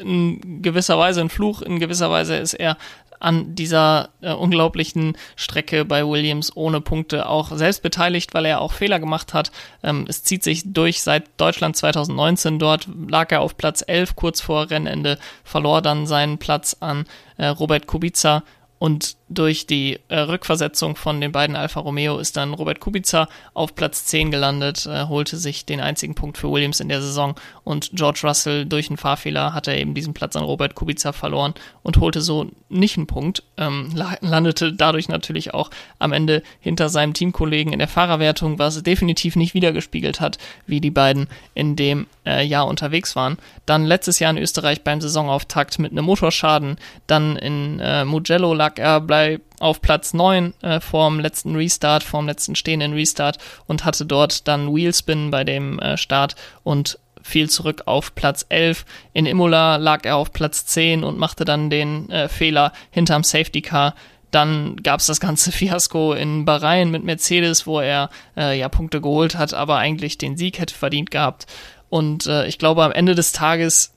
in 0.00 0.62
gewisser 0.62 0.98
Weise 0.98 1.20
ein 1.20 1.28
Fluch, 1.28 1.62
in 1.62 1.78
gewisser 1.78 2.10
Weise 2.10 2.36
ist 2.36 2.54
er 2.54 2.76
an 3.22 3.54
dieser 3.54 4.10
äh, 4.20 4.32
unglaublichen 4.32 5.16
Strecke 5.36 5.84
bei 5.84 6.06
Williams 6.06 6.54
ohne 6.56 6.80
Punkte 6.80 7.28
auch 7.28 7.56
selbst 7.56 7.82
beteiligt, 7.82 8.34
weil 8.34 8.46
er 8.46 8.60
auch 8.60 8.72
Fehler 8.72 8.98
gemacht 8.98 9.32
hat. 9.32 9.52
Ähm, 9.82 10.06
es 10.08 10.24
zieht 10.24 10.42
sich 10.42 10.72
durch 10.72 11.02
seit 11.02 11.28
Deutschland 11.36 11.76
2019. 11.76 12.58
Dort 12.58 12.88
lag 13.08 13.30
er 13.30 13.40
auf 13.40 13.56
Platz 13.56 13.84
11 13.86 14.16
kurz 14.16 14.40
vor 14.40 14.70
Rennende, 14.70 15.18
verlor 15.44 15.82
dann 15.82 16.06
seinen 16.06 16.38
Platz 16.38 16.76
an 16.80 17.04
äh, 17.36 17.46
Robert 17.46 17.86
Kubica 17.86 18.42
und 18.78 19.16
durch 19.34 19.66
die 19.66 19.98
äh, 20.08 20.20
Rückversetzung 20.20 20.96
von 20.96 21.20
den 21.20 21.32
beiden 21.32 21.56
Alfa 21.56 21.80
Romeo 21.80 22.18
ist 22.18 22.36
dann 22.36 22.54
Robert 22.54 22.80
Kubica 22.80 23.28
auf 23.54 23.74
Platz 23.74 24.06
10 24.06 24.30
gelandet, 24.30 24.86
äh, 24.86 25.06
holte 25.06 25.36
sich 25.36 25.66
den 25.66 25.80
einzigen 25.80 26.14
Punkt 26.14 26.38
für 26.38 26.50
Williams 26.50 26.80
in 26.80 26.88
der 26.88 27.00
Saison 27.00 27.34
und 27.64 27.90
George 27.92 28.20
Russell 28.24 28.66
durch 28.66 28.88
einen 28.88 28.96
Fahrfehler 28.96 29.54
hat 29.54 29.68
er 29.68 29.78
eben 29.78 29.94
diesen 29.94 30.14
Platz 30.14 30.36
an 30.36 30.44
Robert 30.44 30.74
Kubica 30.74 31.12
verloren 31.12 31.54
und 31.82 31.98
holte 31.98 32.20
so 32.20 32.50
nicht 32.68 32.96
einen 32.96 33.06
Punkt, 33.06 33.42
ähm, 33.56 33.90
landete 34.20 34.72
dadurch 34.72 35.08
natürlich 35.08 35.54
auch 35.54 35.70
am 35.98 36.12
Ende 36.12 36.42
hinter 36.60 36.88
seinem 36.88 37.14
Teamkollegen 37.14 37.72
in 37.72 37.78
der 37.78 37.88
Fahrerwertung, 37.88 38.58
was 38.58 38.82
definitiv 38.82 39.36
nicht 39.36 39.54
wiedergespiegelt 39.54 40.20
hat, 40.20 40.38
wie 40.66 40.80
die 40.80 40.90
beiden 40.90 41.28
in 41.54 41.76
dem 41.76 42.06
äh, 42.26 42.44
Jahr 42.44 42.66
unterwegs 42.66 43.14
waren. 43.14 43.36
Dann 43.66 43.84
letztes 43.84 44.18
Jahr 44.18 44.30
in 44.30 44.38
Österreich 44.38 44.82
beim 44.82 45.00
Saisonauftakt 45.00 45.78
mit 45.78 45.92
einem 45.92 46.04
Motorschaden, 46.04 46.76
dann 47.06 47.36
in 47.36 47.80
äh, 47.80 48.04
Mugello 48.04 48.54
lag 48.54 48.78
er 48.78 49.00
bei 49.22 49.40
auf 49.60 49.80
Platz 49.80 50.14
9 50.14 50.54
äh, 50.62 50.80
vorm 50.80 51.20
letzten 51.20 51.54
Restart, 51.54 52.02
vorm 52.02 52.26
letzten 52.26 52.56
stehenden 52.56 52.92
Restart 52.92 53.38
und 53.66 53.84
hatte 53.84 54.04
dort 54.04 54.48
dann 54.48 54.74
Wheelspin 54.74 55.30
bei 55.30 55.44
dem 55.44 55.78
äh, 55.78 55.96
Start 55.96 56.34
und 56.64 56.98
fiel 57.22 57.48
zurück 57.48 57.82
auf 57.86 58.16
Platz 58.16 58.44
11. 58.48 58.84
In 59.12 59.26
Imola 59.26 59.76
lag 59.76 60.04
er 60.04 60.16
auf 60.16 60.32
Platz 60.32 60.66
10 60.66 61.04
und 61.04 61.18
machte 61.18 61.44
dann 61.44 61.70
den 61.70 62.10
äh, 62.10 62.28
Fehler 62.28 62.72
hinterm 62.90 63.22
Safety 63.22 63.62
Car. 63.62 63.94
Dann 64.32 64.76
gab 64.82 64.98
es 64.98 65.06
das 65.06 65.20
ganze 65.20 65.52
Fiasko 65.58 66.14
in 66.14 66.44
Bahrain 66.44 66.90
mit 66.90 67.04
Mercedes, 67.04 67.66
wo 67.66 67.78
er 67.78 68.10
äh, 68.36 68.58
ja 68.58 68.68
Punkte 68.68 69.00
geholt 69.00 69.36
hat, 69.36 69.54
aber 69.54 69.76
eigentlich 69.76 70.18
den 70.18 70.36
Sieg 70.36 70.58
hätte 70.58 70.74
verdient 70.74 71.12
gehabt. 71.12 71.46
Und 71.88 72.26
äh, 72.26 72.46
ich 72.48 72.58
glaube, 72.58 72.82
am 72.82 72.90
Ende 72.90 73.14
des 73.14 73.30
Tages 73.30 73.92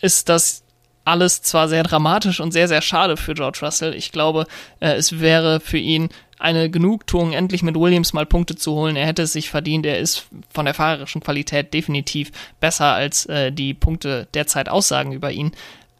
ist 0.00 0.28
das 0.28 0.61
alles 1.04 1.42
zwar 1.42 1.68
sehr 1.68 1.82
dramatisch 1.82 2.40
und 2.40 2.52
sehr, 2.52 2.68
sehr 2.68 2.82
schade 2.82 3.16
für 3.16 3.34
George 3.34 3.58
Russell. 3.62 3.94
Ich 3.94 4.12
glaube, 4.12 4.46
äh, 4.80 4.94
es 4.94 5.20
wäre 5.20 5.60
für 5.60 5.78
ihn 5.78 6.08
eine 6.38 6.70
Genugtuung, 6.70 7.32
endlich 7.32 7.62
mit 7.62 7.76
Williams 7.76 8.12
mal 8.12 8.26
Punkte 8.26 8.56
zu 8.56 8.72
holen. 8.72 8.96
Er 8.96 9.06
hätte 9.06 9.22
es 9.22 9.32
sich 9.32 9.48
verdient. 9.48 9.86
Er 9.86 9.98
ist 9.98 10.26
von 10.52 10.64
der 10.64 10.74
fahrerischen 10.74 11.22
Qualität 11.22 11.72
definitiv 11.72 12.32
besser 12.58 12.92
als 12.92 13.26
äh, 13.26 13.52
die 13.52 13.74
Punkte 13.74 14.26
derzeit 14.34 14.68
aussagen 14.68 15.12
über 15.12 15.30
ihn. 15.30 15.52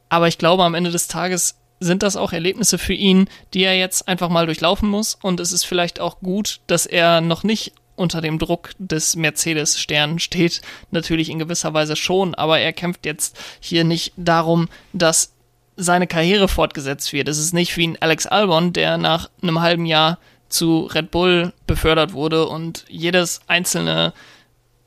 Aber 0.08 0.28
ich 0.28 0.38
glaube, 0.38 0.64
am 0.64 0.74
Ende 0.74 0.90
des 0.90 1.08
Tages 1.08 1.56
sind 1.78 2.02
das 2.02 2.16
auch 2.16 2.32
Erlebnisse 2.32 2.78
für 2.78 2.92
ihn, 2.92 3.28
die 3.54 3.64
er 3.64 3.76
jetzt 3.76 4.08
einfach 4.08 4.28
mal 4.28 4.46
durchlaufen 4.46 4.88
muss. 4.88 5.16
Und 5.20 5.40
es 5.40 5.52
ist 5.52 5.64
vielleicht 5.64 6.00
auch 6.00 6.20
gut, 6.20 6.60
dass 6.66 6.86
er 6.86 7.20
noch 7.20 7.44
nicht 7.44 7.72
unter 7.96 8.20
dem 8.20 8.38
Druck 8.38 8.70
des 8.78 9.16
Mercedes-Stern 9.16 10.18
steht, 10.18 10.62
natürlich 10.90 11.28
in 11.28 11.38
gewisser 11.38 11.74
Weise 11.74 11.96
schon, 11.96 12.34
aber 12.34 12.58
er 12.58 12.72
kämpft 12.72 13.06
jetzt 13.06 13.38
hier 13.60 13.84
nicht 13.84 14.12
darum, 14.16 14.68
dass 14.92 15.32
seine 15.76 16.06
Karriere 16.06 16.48
fortgesetzt 16.48 17.12
wird. 17.12 17.28
Es 17.28 17.38
ist 17.38 17.52
nicht 17.52 17.76
wie 17.76 17.88
ein 17.88 17.98
Alex 18.00 18.26
Albon, 18.26 18.72
der 18.72 18.98
nach 18.98 19.30
einem 19.42 19.60
halben 19.60 19.86
Jahr 19.86 20.18
zu 20.48 20.86
Red 20.86 21.10
Bull 21.10 21.52
befördert 21.66 22.12
wurde 22.12 22.46
und 22.46 22.84
jedes 22.88 23.40
einzelne 23.46 24.12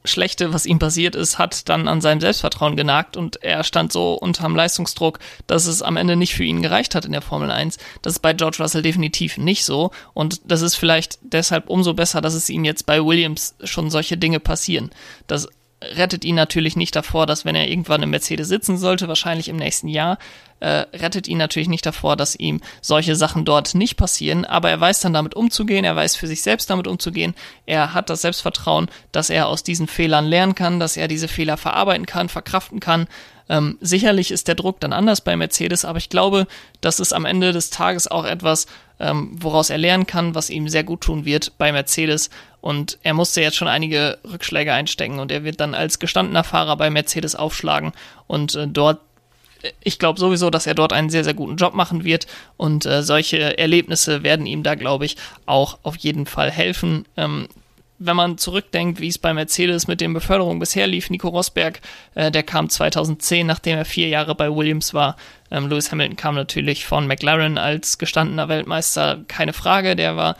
Schlechte, 0.05 0.53
was 0.53 0.65
ihm 0.65 0.79
passiert 0.79 1.15
ist, 1.15 1.37
hat 1.37 1.69
dann 1.69 1.87
an 1.87 2.01
seinem 2.01 2.21
Selbstvertrauen 2.21 2.75
genagt 2.75 3.17
und 3.17 3.41
er 3.43 3.63
stand 3.63 3.91
so 3.91 4.13
unterm 4.13 4.55
Leistungsdruck, 4.55 5.19
dass 5.47 5.65
es 5.65 5.81
am 5.81 5.97
Ende 5.97 6.15
nicht 6.15 6.35
für 6.35 6.43
ihn 6.43 6.61
gereicht 6.61 6.95
hat 6.95 7.05
in 7.05 7.11
der 7.11 7.21
Formel 7.21 7.51
1. 7.51 7.77
Das 8.01 8.13
ist 8.13 8.19
bei 8.19 8.33
George 8.33 8.57
Russell 8.59 8.81
definitiv 8.81 9.37
nicht 9.37 9.65
so 9.65 9.91
und 10.13 10.41
das 10.45 10.61
ist 10.61 10.75
vielleicht 10.75 11.19
deshalb 11.21 11.69
umso 11.69 11.93
besser, 11.93 12.21
dass 12.21 12.33
es 12.33 12.49
ihm 12.49 12.63
jetzt 12.63 12.85
bei 12.85 13.03
Williams 13.03 13.55
schon 13.63 13.89
solche 13.89 14.17
Dinge 14.17 14.39
passieren. 14.39 14.91
Dass 15.27 15.47
rettet 15.95 16.25
ihn 16.25 16.35
natürlich 16.35 16.75
nicht 16.75 16.95
davor, 16.95 17.25
dass 17.25 17.45
wenn 17.45 17.55
er 17.55 17.67
irgendwann 17.67 18.03
im 18.03 18.09
Mercedes 18.09 18.47
sitzen 18.47 18.77
sollte, 18.77 19.07
wahrscheinlich 19.07 19.49
im 19.49 19.57
nächsten 19.57 19.87
Jahr, 19.87 20.17
äh, 20.59 20.85
rettet 20.93 21.27
ihn 21.27 21.37
natürlich 21.37 21.67
nicht 21.67 21.85
davor, 21.85 22.15
dass 22.15 22.35
ihm 22.35 22.61
solche 22.81 23.15
Sachen 23.15 23.45
dort 23.45 23.75
nicht 23.75 23.97
passieren, 23.97 24.45
aber 24.45 24.69
er 24.69 24.79
weiß 24.79 25.01
dann 25.01 25.13
damit 25.13 25.35
umzugehen, 25.35 25.85
er 25.85 25.95
weiß 25.95 26.15
für 26.15 26.27
sich 26.27 26.41
selbst 26.41 26.69
damit 26.69 26.87
umzugehen, 26.87 27.35
er 27.65 27.93
hat 27.93 28.09
das 28.09 28.21
Selbstvertrauen, 28.21 28.89
dass 29.11 29.29
er 29.29 29.47
aus 29.47 29.63
diesen 29.63 29.87
Fehlern 29.87 30.25
lernen 30.25 30.55
kann, 30.55 30.79
dass 30.79 30.97
er 30.97 31.07
diese 31.07 31.27
Fehler 31.27 31.57
verarbeiten 31.57 32.05
kann, 32.05 32.29
verkraften 32.29 32.79
kann. 32.79 33.07
Ähm, 33.47 33.77
sicherlich 33.79 34.31
ist 34.31 34.47
der 34.47 34.55
Druck 34.55 34.79
dann 34.79 34.93
anders 34.93 35.21
bei 35.21 35.35
Mercedes, 35.35 35.85
aber 35.85 35.97
ich 35.97 36.09
glaube, 36.09 36.47
das 36.81 36.99
ist 36.99 37.13
am 37.13 37.25
Ende 37.25 37.51
des 37.51 37.69
Tages 37.69 38.07
auch 38.07 38.25
etwas, 38.25 38.65
ähm, 38.99 39.31
woraus 39.39 39.69
er 39.69 39.77
lernen 39.77 40.07
kann, 40.07 40.35
was 40.35 40.49
ihm 40.49 40.67
sehr 40.67 40.83
gut 40.83 41.01
tun 41.01 41.25
wird 41.25 41.57
bei 41.57 41.71
Mercedes. 41.71 42.29
Und 42.61 42.97
er 43.03 43.13
musste 43.13 43.41
jetzt 43.41 43.57
schon 43.57 43.67
einige 43.67 44.17
Rückschläge 44.23 44.73
einstecken 44.73 45.19
und 45.19 45.31
er 45.31 45.43
wird 45.43 45.59
dann 45.59 45.75
als 45.75 45.99
gestandener 45.99 46.43
Fahrer 46.43 46.77
bei 46.77 46.89
Mercedes 46.89 47.35
aufschlagen 47.35 47.91
und 48.27 48.55
äh, 48.55 48.67
dort 48.67 48.99
ich 49.81 49.97
glaube 49.97 50.19
sowieso, 50.19 50.51
dass 50.51 50.67
er 50.67 50.75
dort 50.75 50.93
einen 50.93 51.09
sehr, 51.09 51.23
sehr 51.23 51.33
guten 51.33 51.55
Job 51.55 51.73
machen 51.73 52.03
wird 52.03 52.27
und 52.55 52.85
äh, 52.85 53.01
solche 53.01 53.57
Erlebnisse 53.57 54.21
werden 54.21 54.45
ihm 54.45 54.61
da, 54.61 54.75
glaube 54.75 55.05
ich, 55.05 55.17
auch 55.47 55.79
auf 55.81 55.95
jeden 55.97 56.27
Fall 56.27 56.51
helfen. 56.51 57.05
Ähm, 57.17 57.47
wenn 57.97 58.15
man 58.15 58.37
zurückdenkt, 58.37 58.99
wie 58.99 59.07
es 59.07 59.17
bei 59.17 59.33
Mercedes 59.33 59.87
mit 59.87 60.01
den 60.01 60.13
Beförderungen 60.13 60.59
bisher 60.59 60.87
lief, 60.87 61.09
Nico 61.09 61.29
Rosberg, 61.29 61.79
äh, 62.13 62.31
der 62.31 62.43
kam 62.43 62.69
2010, 62.69 63.47
nachdem 63.47 63.77
er 63.77 63.85
vier 63.85 64.07
Jahre 64.07 64.35
bei 64.35 64.53
Williams 64.53 64.93
war. 64.93 65.15
Ähm, 65.51 65.69
Lewis 65.69 65.91
Hamilton 65.91 66.17
kam 66.17 66.35
natürlich 66.35 66.85
von 66.85 67.07
McLaren 67.07 67.57
als 67.57 67.97
gestandener 67.97 68.49
Weltmeister, 68.49 69.19
keine 69.27 69.53
Frage, 69.53 69.95
der 69.95 70.15
war 70.15 70.35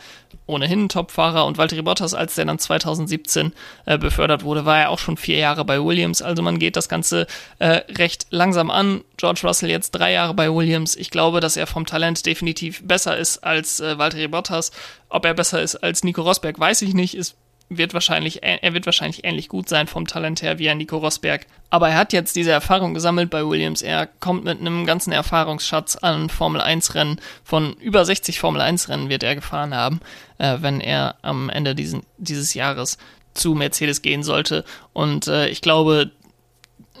ohnehin 0.46 0.88
Topfahrer 0.88 1.44
und 1.44 1.58
Valtteri 1.58 1.82
Bottas, 1.82 2.14
als 2.14 2.36
der 2.36 2.44
dann 2.44 2.58
2017 2.58 3.52
äh, 3.84 3.98
befördert 3.98 4.44
wurde, 4.44 4.64
war 4.64 4.78
er 4.78 4.90
auch 4.90 4.98
schon 4.98 5.16
vier 5.16 5.38
Jahre 5.38 5.64
bei 5.64 5.82
Williams. 5.82 6.22
Also 6.22 6.42
man 6.42 6.58
geht 6.58 6.76
das 6.76 6.88
Ganze 6.88 7.26
äh, 7.58 7.82
recht 7.98 8.26
langsam 8.30 8.70
an. 8.70 9.02
George 9.16 9.40
Russell 9.44 9.70
jetzt 9.70 9.90
drei 9.90 10.12
Jahre 10.12 10.34
bei 10.34 10.52
Williams. 10.52 10.94
Ich 10.94 11.10
glaube, 11.10 11.40
dass 11.40 11.56
er 11.56 11.66
vom 11.66 11.86
Talent 11.86 12.24
definitiv 12.26 12.86
besser 12.86 13.16
ist 13.16 13.38
als 13.38 13.80
äh, 13.80 13.98
Valtteri 13.98 14.28
Bottas. 14.28 14.70
Ob 15.08 15.24
er 15.24 15.34
besser 15.34 15.60
ist 15.62 15.76
als 15.76 16.04
Nico 16.04 16.22
Rosberg, 16.22 16.58
weiß 16.58 16.82
ich 16.82 16.94
nicht. 16.94 17.14
Ist 17.14 17.36
wird 17.68 17.94
wahrscheinlich, 17.94 18.42
er 18.42 18.74
wird 18.74 18.86
wahrscheinlich 18.86 19.24
ähnlich 19.24 19.48
gut 19.48 19.68
sein 19.68 19.88
vom 19.88 20.06
Talent 20.06 20.40
her 20.42 20.58
wie 20.58 20.70
ein 20.70 20.78
Nico 20.78 20.98
Rosberg. 20.98 21.46
Aber 21.68 21.88
er 21.88 21.96
hat 21.96 22.12
jetzt 22.12 22.36
diese 22.36 22.52
Erfahrung 22.52 22.94
gesammelt 22.94 23.28
bei 23.28 23.44
Williams. 23.44 23.82
Er 23.82 24.06
kommt 24.06 24.44
mit 24.44 24.60
einem 24.60 24.86
ganzen 24.86 25.12
Erfahrungsschatz 25.12 25.96
an 25.96 26.28
Formel 26.28 26.60
1 26.60 26.94
Rennen. 26.94 27.20
Von 27.42 27.74
über 27.74 28.04
60 28.04 28.38
Formel 28.38 28.60
1 28.60 28.88
Rennen 28.88 29.08
wird 29.08 29.24
er 29.24 29.34
gefahren 29.34 29.74
haben, 29.74 30.00
äh, 30.38 30.58
wenn 30.60 30.80
er 30.80 31.16
am 31.22 31.50
Ende 31.50 31.74
diesen, 31.74 32.04
dieses 32.18 32.54
Jahres 32.54 32.98
zu 33.34 33.54
Mercedes 33.54 34.00
gehen 34.00 34.22
sollte. 34.22 34.64
Und 34.92 35.26
äh, 35.26 35.48
ich 35.48 35.60
glaube, 35.60 36.12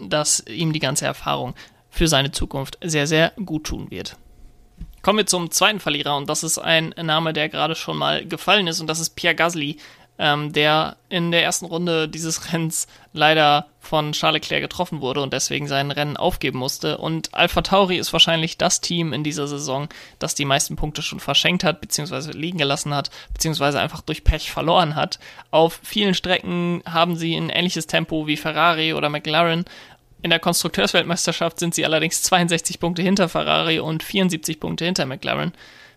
dass 0.02 0.44
ihm 0.46 0.72
die 0.72 0.80
ganze 0.80 1.06
Erfahrung 1.06 1.54
für 1.90 2.08
seine 2.08 2.32
Zukunft 2.32 2.76
sehr, 2.82 3.06
sehr 3.06 3.32
gut 3.44 3.64
tun 3.64 3.90
wird. 3.90 4.16
Kommen 5.02 5.18
wir 5.18 5.26
zum 5.26 5.52
zweiten 5.52 5.78
Verlierer 5.78 6.16
und 6.16 6.28
das 6.28 6.42
ist 6.42 6.58
ein 6.58 6.92
Name, 7.00 7.32
der 7.32 7.48
gerade 7.48 7.76
schon 7.76 7.96
mal 7.96 8.26
gefallen 8.26 8.66
ist 8.66 8.80
und 8.80 8.88
das 8.88 8.98
ist 8.98 9.10
Pierre 9.10 9.36
Gasly 9.36 9.78
ähm, 10.18 10.52
der 10.52 10.96
in 11.08 11.30
der 11.30 11.42
ersten 11.42 11.66
Runde 11.66 12.08
dieses 12.08 12.52
Rennens 12.52 12.86
leider 13.12 13.66
von 13.80 14.12
Charles 14.12 14.42
Leclerc 14.42 14.62
getroffen 14.62 15.00
wurde 15.00 15.22
und 15.22 15.32
deswegen 15.32 15.68
sein 15.68 15.90
Rennen 15.90 16.16
aufgeben 16.16 16.58
musste. 16.58 16.98
Und 16.98 17.32
Alpha 17.32 17.62
Tauri 17.62 17.96
ist 17.96 18.12
wahrscheinlich 18.12 18.58
das 18.58 18.80
Team 18.80 19.12
in 19.12 19.22
dieser 19.22 19.46
Saison, 19.46 19.88
das 20.18 20.34
die 20.34 20.44
meisten 20.44 20.76
Punkte 20.76 21.02
schon 21.02 21.20
verschenkt 21.20 21.62
hat, 21.64 21.80
beziehungsweise 21.80 22.32
liegen 22.32 22.58
gelassen 22.58 22.94
hat, 22.94 23.10
beziehungsweise 23.32 23.80
einfach 23.80 24.00
durch 24.00 24.24
Pech 24.24 24.50
verloren 24.50 24.96
hat. 24.96 25.18
Auf 25.50 25.80
vielen 25.82 26.14
Strecken 26.14 26.82
haben 26.84 27.16
sie 27.16 27.36
ein 27.36 27.50
ähnliches 27.50 27.86
Tempo 27.86 28.26
wie 28.26 28.36
Ferrari 28.36 28.92
oder 28.92 29.08
McLaren. 29.08 29.64
In 30.22 30.30
der 30.30 30.40
Konstrukteursweltmeisterschaft 30.40 31.60
sind 31.60 31.74
sie 31.74 31.84
allerdings 31.84 32.22
62 32.22 32.80
Punkte 32.80 33.02
hinter 33.02 33.28
Ferrari 33.28 33.78
und 33.78 34.02
74 34.02 34.58
Punkte 34.58 34.84
hinter 34.84 35.06
McLaren. 35.06 35.52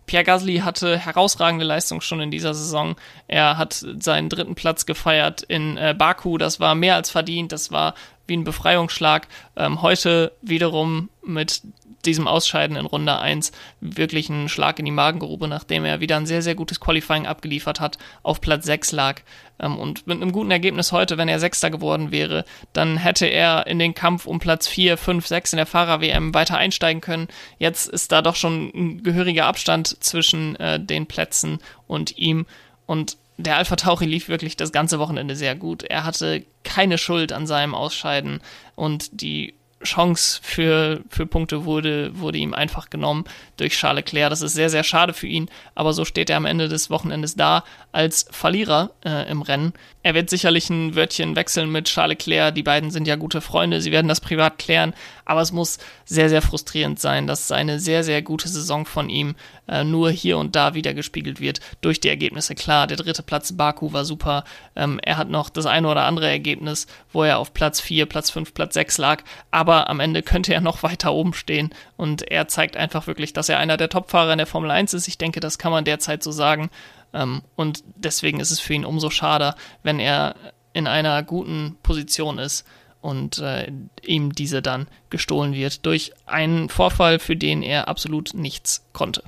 Pierre 0.09 0.23
Gasly 0.23 0.57
hatte 0.57 0.97
herausragende 0.97 1.63
Leistung 1.63 2.01
schon 2.01 2.19
in 2.19 2.31
dieser 2.31 2.55
Saison. 2.55 2.95
Er 3.27 3.59
hat 3.59 3.85
seinen 3.99 4.27
dritten 4.27 4.55
Platz 4.55 4.87
gefeiert 4.87 5.43
in 5.43 5.77
äh, 5.77 5.93
Baku. 5.95 6.39
Das 6.39 6.59
war 6.59 6.73
mehr 6.73 6.95
als 6.95 7.11
verdient. 7.11 7.51
Das 7.51 7.71
war 7.71 7.93
wie 8.25 8.35
ein 8.35 8.43
Befreiungsschlag. 8.43 9.27
Ähm, 9.55 9.83
heute 9.83 10.31
wiederum 10.41 11.09
mit 11.21 11.61
diesem 12.05 12.27
Ausscheiden 12.27 12.77
in 12.77 12.85
Runde 12.85 13.17
1 13.17 13.51
wirklich 13.81 14.29
ein 14.29 14.49
Schlag 14.49 14.79
in 14.79 14.85
die 14.85 14.91
Magengrube, 14.91 15.47
nachdem 15.47 15.85
er 15.85 15.99
wieder 15.99 16.17
ein 16.17 16.25
sehr, 16.25 16.41
sehr 16.41 16.55
gutes 16.55 16.79
Qualifying 16.79 17.27
abgeliefert 17.27 17.79
hat, 17.79 17.97
auf 18.23 18.41
Platz 18.41 18.65
6 18.65 18.91
lag. 18.91 19.21
Ähm, 19.59 19.77
und 19.77 20.07
mit 20.07 20.21
einem 20.21 20.31
guten 20.31 20.51
Ergebnis 20.51 20.91
heute, 20.91 21.17
wenn 21.17 21.27
er 21.27 21.39
Sechster 21.39 21.69
geworden 21.69 22.11
wäre, 22.11 22.45
dann 22.73 22.97
hätte 22.97 23.25
er 23.25 23.67
in 23.67 23.79
den 23.79 23.93
Kampf 23.93 24.25
um 24.25 24.39
Platz 24.39 24.67
4, 24.67 24.97
5, 24.97 25.27
6 25.27 25.53
in 25.53 25.57
der 25.57 25.65
Fahrer-WM 25.65 26.33
weiter 26.33 26.57
einsteigen 26.57 27.01
können. 27.01 27.27
Jetzt 27.57 27.87
ist 27.87 28.11
da 28.11 28.21
doch 28.21 28.35
schon 28.35 28.71
ein 28.73 29.03
gehöriger 29.03 29.45
Abstand 29.45 30.03
zwischen 30.03 30.55
äh, 30.57 30.79
den 30.79 31.05
Plätzen 31.05 31.59
und 31.87 32.17
ihm. 32.17 32.45
Und 32.85 33.17
der 33.37 33.55
Alpha 33.55 33.77
Tauri 33.77 34.05
lief 34.05 34.27
wirklich 34.27 34.57
das 34.57 34.71
ganze 34.71 34.99
Wochenende 34.99 35.35
sehr 35.35 35.55
gut. 35.55 35.83
Er 35.83 36.03
hatte 36.03 36.45
keine 36.63 36.97
Schuld 36.97 37.31
an 37.31 37.47
seinem 37.47 37.73
Ausscheiden 37.73 38.41
und 38.75 39.21
die 39.21 39.53
Chance 39.83 40.39
für, 40.43 41.01
für 41.09 41.25
Punkte 41.25 41.65
wurde, 41.65 42.17
wurde 42.19 42.37
ihm 42.37 42.53
einfach 42.53 42.89
genommen 42.89 43.23
durch 43.57 43.73
Charles 43.73 44.05
Leclerc. 44.05 44.29
Das 44.29 44.41
ist 44.41 44.53
sehr, 44.53 44.69
sehr 44.69 44.83
schade 44.83 45.13
für 45.13 45.27
ihn, 45.27 45.49
aber 45.75 45.93
so 45.93 46.05
steht 46.05 46.29
er 46.29 46.37
am 46.37 46.45
Ende 46.45 46.67
des 46.67 46.89
Wochenendes 46.89 47.35
da 47.35 47.63
als 47.91 48.25
Verlierer 48.31 48.91
äh, 49.05 49.29
im 49.29 49.41
Rennen. 49.41 49.73
Er 50.03 50.13
wird 50.13 50.29
sicherlich 50.29 50.69
ein 50.69 50.95
Wörtchen 50.95 51.35
wechseln 51.35 51.71
mit 51.71 51.85
Charles 51.85 52.17
Leclerc. 52.19 52.55
Die 52.55 52.63
beiden 52.63 52.91
sind 52.91 53.07
ja 53.07 53.15
gute 53.15 53.41
Freunde, 53.41 53.81
sie 53.81 53.91
werden 53.91 54.07
das 54.07 54.21
privat 54.21 54.57
klären, 54.57 54.93
aber 55.29 55.41
es 55.41 55.51
muss 55.51 55.77
sehr, 56.05 56.27
sehr 56.27 56.41
frustrierend 56.41 56.99
sein, 56.99 57.27
dass 57.27 57.47
seine 57.47 57.79
sehr, 57.79 58.03
sehr 58.03 58.23
gute 58.23 58.49
Saison 58.49 58.87
von 58.87 59.09
ihm 59.09 59.35
äh, 59.67 59.83
nur 59.83 60.09
hier 60.09 60.39
und 60.39 60.55
da 60.55 60.73
wieder 60.73 60.95
gespiegelt 60.95 61.39
wird 61.39 61.59
durch 61.81 61.99
die 61.99 62.09
Ergebnisse. 62.09 62.55
Klar, 62.55 62.87
der 62.87 62.97
dritte 62.97 63.21
Platz 63.21 63.51
Baku 63.51 63.93
war 63.93 64.05
super. 64.05 64.43
Ähm, 64.75 64.99
er 65.03 65.17
hat 65.17 65.29
noch 65.29 65.51
das 65.51 65.67
eine 65.67 65.87
oder 65.87 66.05
andere 66.05 66.27
Ergebnis, 66.27 66.87
wo 67.13 67.23
er 67.23 67.37
auf 67.37 67.53
Platz 67.53 67.79
4, 67.79 68.07
Platz 68.07 68.31
5, 68.31 68.55
Platz 68.55 68.73
6 68.73 68.97
lag, 68.97 69.23
aber 69.51 69.87
am 69.87 69.99
Ende 69.99 70.23
könnte 70.23 70.51
er 70.51 70.61
noch 70.61 70.81
weiter 70.81 71.13
oben 71.13 71.35
stehen 71.35 71.69
und 71.95 72.23
er 72.23 72.47
zeigt 72.47 72.75
einfach 72.75 73.05
wirklich, 73.05 73.31
dass 73.31 73.49
er 73.49 73.59
einer 73.59 73.77
der 73.77 73.89
Topfahrer 73.89 74.31
in 74.31 74.39
der 74.39 74.47
Formel 74.47 74.71
1 74.71 74.95
ist. 74.95 75.07
Ich 75.07 75.19
denke, 75.19 75.41
das 75.41 75.59
kann 75.59 75.71
man 75.71 75.85
derzeit 75.85 76.23
so 76.23 76.31
sagen. 76.31 76.71
Ähm, 77.13 77.43
und 77.55 77.83
deswegen 77.95 78.39
ist 78.39 78.49
es 78.49 78.59
für 78.59 78.73
ihn 78.73 78.83
umso 78.83 79.11
schade, 79.11 79.53
wenn 79.83 79.99
er 79.99 80.33
in 80.73 80.87
einer 80.87 81.21
guten 81.21 81.77
Position 81.83 82.39
ist 82.39 82.65
und 83.01 83.39
äh, 83.39 83.71
ihm 84.03 84.33
diese 84.33 84.61
dann 84.61 84.87
gestohlen 85.09 85.53
wird 85.53 85.85
durch 85.85 86.11
einen 86.25 86.69
Vorfall, 86.69 87.19
für 87.19 87.35
den 87.35 87.63
er 87.63 87.87
absolut 87.87 88.33
nichts 88.33 88.85
konnte. 88.93 89.23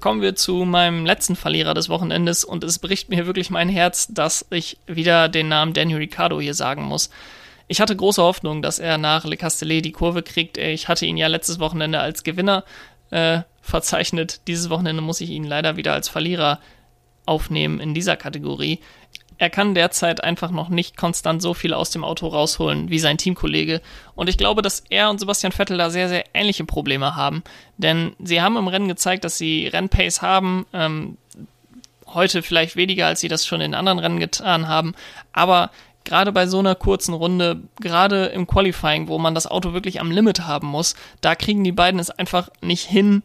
Kommen 0.00 0.20
wir 0.20 0.34
zu 0.34 0.64
meinem 0.64 1.06
letzten 1.06 1.36
Verlierer 1.36 1.72
des 1.72 1.88
Wochenendes 1.88 2.44
und 2.44 2.64
es 2.64 2.78
bricht 2.78 3.08
mir 3.08 3.26
wirklich 3.26 3.48
mein 3.50 3.68
Herz, 3.68 4.08
dass 4.10 4.44
ich 4.50 4.76
wieder 4.86 5.28
den 5.28 5.48
Namen 5.48 5.72
Daniel 5.72 5.98
Ricciardo 5.98 6.40
hier 6.40 6.54
sagen 6.54 6.82
muss. 6.82 7.10
Ich 7.68 7.80
hatte 7.80 7.96
große 7.96 8.22
Hoffnung, 8.22 8.60
dass 8.60 8.78
er 8.78 8.98
nach 8.98 9.24
Le 9.24 9.36
Castellet 9.36 9.84
die 9.84 9.92
Kurve 9.92 10.22
kriegt. 10.22 10.58
Ich 10.58 10.88
hatte 10.88 11.06
ihn 11.06 11.16
ja 11.16 11.28
letztes 11.28 11.58
Wochenende 11.58 12.00
als 12.00 12.22
Gewinner 12.22 12.64
äh, 13.10 13.40
verzeichnet. 13.62 14.42
Dieses 14.46 14.68
Wochenende 14.68 15.00
muss 15.00 15.20
ich 15.20 15.30
ihn 15.30 15.44
leider 15.44 15.76
wieder 15.76 15.94
als 15.94 16.08
Verlierer 16.08 16.60
aufnehmen 17.24 17.80
in 17.80 17.94
dieser 17.94 18.16
Kategorie. 18.16 18.80
Er 19.38 19.50
kann 19.50 19.74
derzeit 19.74 20.22
einfach 20.22 20.50
noch 20.50 20.68
nicht 20.68 20.96
konstant 20.96 21.42
so 21.42 21.54
viel 21.54 21.74
aus 21.74 21.90
dem 21.90 22.04
Auto 22.04 22.28
rausholen 22.28 22.88
wie 22.90 22.98
sein 22.98 23.18
Teamkollege. 23.18 23.80
Und 24.14 24.28
ich 24.28 24.38
glaube, 24.38 24.62
dass 24.62 24.84
er 24.90 25.10
und 25.10 25.18
Sebastian 25.18 25.52
Vettel 25.52 25.78
da 25.78 25.90
sehr, 25.90 26.08
sehr 26.08 26.24
ähnliche 26.34 26.64
Probleme 26.64 27.16
haben. 27.16 27.42
Denn 27.76 28.14
sie 28.22 28.40
haben 28.40 28.56
im 28.56 28.68
Rennen 28.68 28.88
gezeigt, 28.88 29.24
dass 29.24 29.38
sie 29.38 29.66
Rennpace 29.66 30.22
haben. 30.22 30.66
Ähm, 30.72 31.16
heute 32.06 32.42
vielleicht 32.42 32.76
weniger, 32.76 33.06
als 33.06 33.20
sie 33.20 33.28
das 33.28 33.44
schon 33.44 33.60
in 33.60 33.74
anderen 33.74 33.98
Rennen 33.98 34.20
getan 34.20 34.68
haben. 34.68 34.94
Aber 35.32 35.70
gerade 36.04 36.32
bei 36.32 36.46
so 36.46 36.58
einer 36.58 36.74
kurzen 36.74 37.14
Runde, 37.14 37.60
gerade 37.80 38.26
im 38.26 38.46
Qualifying, 38.46 39.08
wo 39.08 39.18
man 39.18 39.34
das 39.34 39.46
Auto 39.46 39.72
wirklich 39.72 40.00
am 40.00 40.10
Limit 40.10 40.46
haben 40.46 40.68
muss, 40.68 40.94
da 41.20 41.34
kriegen 41.34 41.64
die 41.64 41.72
beiden 41.72 41.98
es 41.98 42.10
einfach 42.10 42.50
nicht 42.60 42.84
hin, 42.84 43.22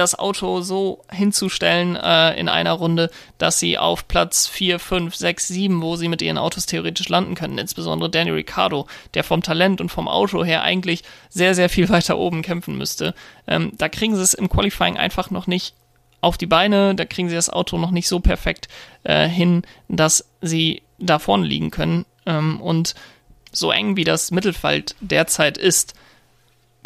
das 0.00 0.18
Auto 0.18 0.62
so 0.62 1.02
hinzustellen 1.12 1.94
äh, 1.94 2.38
in 2.38 2.48
einer 2.48 2.72
Runde, 2.72 3.10
dass 3.38 3.60
sie 3.60 3.78
auf 3.78 4.08
Platz 4.08 4.46
4, 4.46 4.78
5, 4.78 5.14
6, 5.14 5.48
7, 5.48 5.82
wo 5.82 5.96
sie 5.96 6.08
mit 6.08 6.22
ihren 6.22 6.38
Autos 6.38 6.66
theoretisch 6.66 7.08
landen 7.08 7.34
können, 7.34 7.58
insbesondere 7.58 8.10
Daniel 8.10 8.34
Ricciardo, 8.34 8.86
der 9.14 9.24
vom 9.24 9.42
Talent 9.42 9.80
und 9.80 9.90
vom 9.90 10.08
Auto 10.08 10.44
her 10.44 10.62
eigentlich 10.62 11.02
sehr, 11.28 11.54
sehr 11.54 11.68
viel 11.68 11.88
weiter 11.90 12.18
oben 12.18 12.42
kämpfen 12.42 12.76
müsste. 12.76 13.14
Ähm, 13.46 13.72
da 13.76 13.88
kriegen 13.88 14.16
sie 14.16 14.22
es 14.22 14.34
im 14.34 14.48
Qualifying 14.48 14.96
einfach 14.96 15.30
noch 15.30 15.46
nicht 15.46 15.74
auf 16.20 16.36
die 16.36 16.46
Beine, 16.46 16.94
da 16.94 17.04
kriegen 17.04 17.28
sie 17.28 17.34
das 17.34 17.50
Auto 17.50 17.78
noch 17.78 17.92
nicht 17.92 18.08
so 18.08 18.20
perfekt 18.20 18.68
äh, 19.04 19.28
hin, 19.28 19.62
dass 19.88 20.28
sie 20.40 20.82
da 20.98 21.18
vorne 21.18 21.46
liegen 21.46 21.70
können. 21.70 22.04
Ähm, 22.26 22.60
und 22.60 22.94
so 23.52 23.70
eng 23.70 23.96
wie 23.96 24.04
das 24.04 24.30
Mittelfeld 24.30 24.94
derzeit 25.00 25.58
ist, 25.58 25.94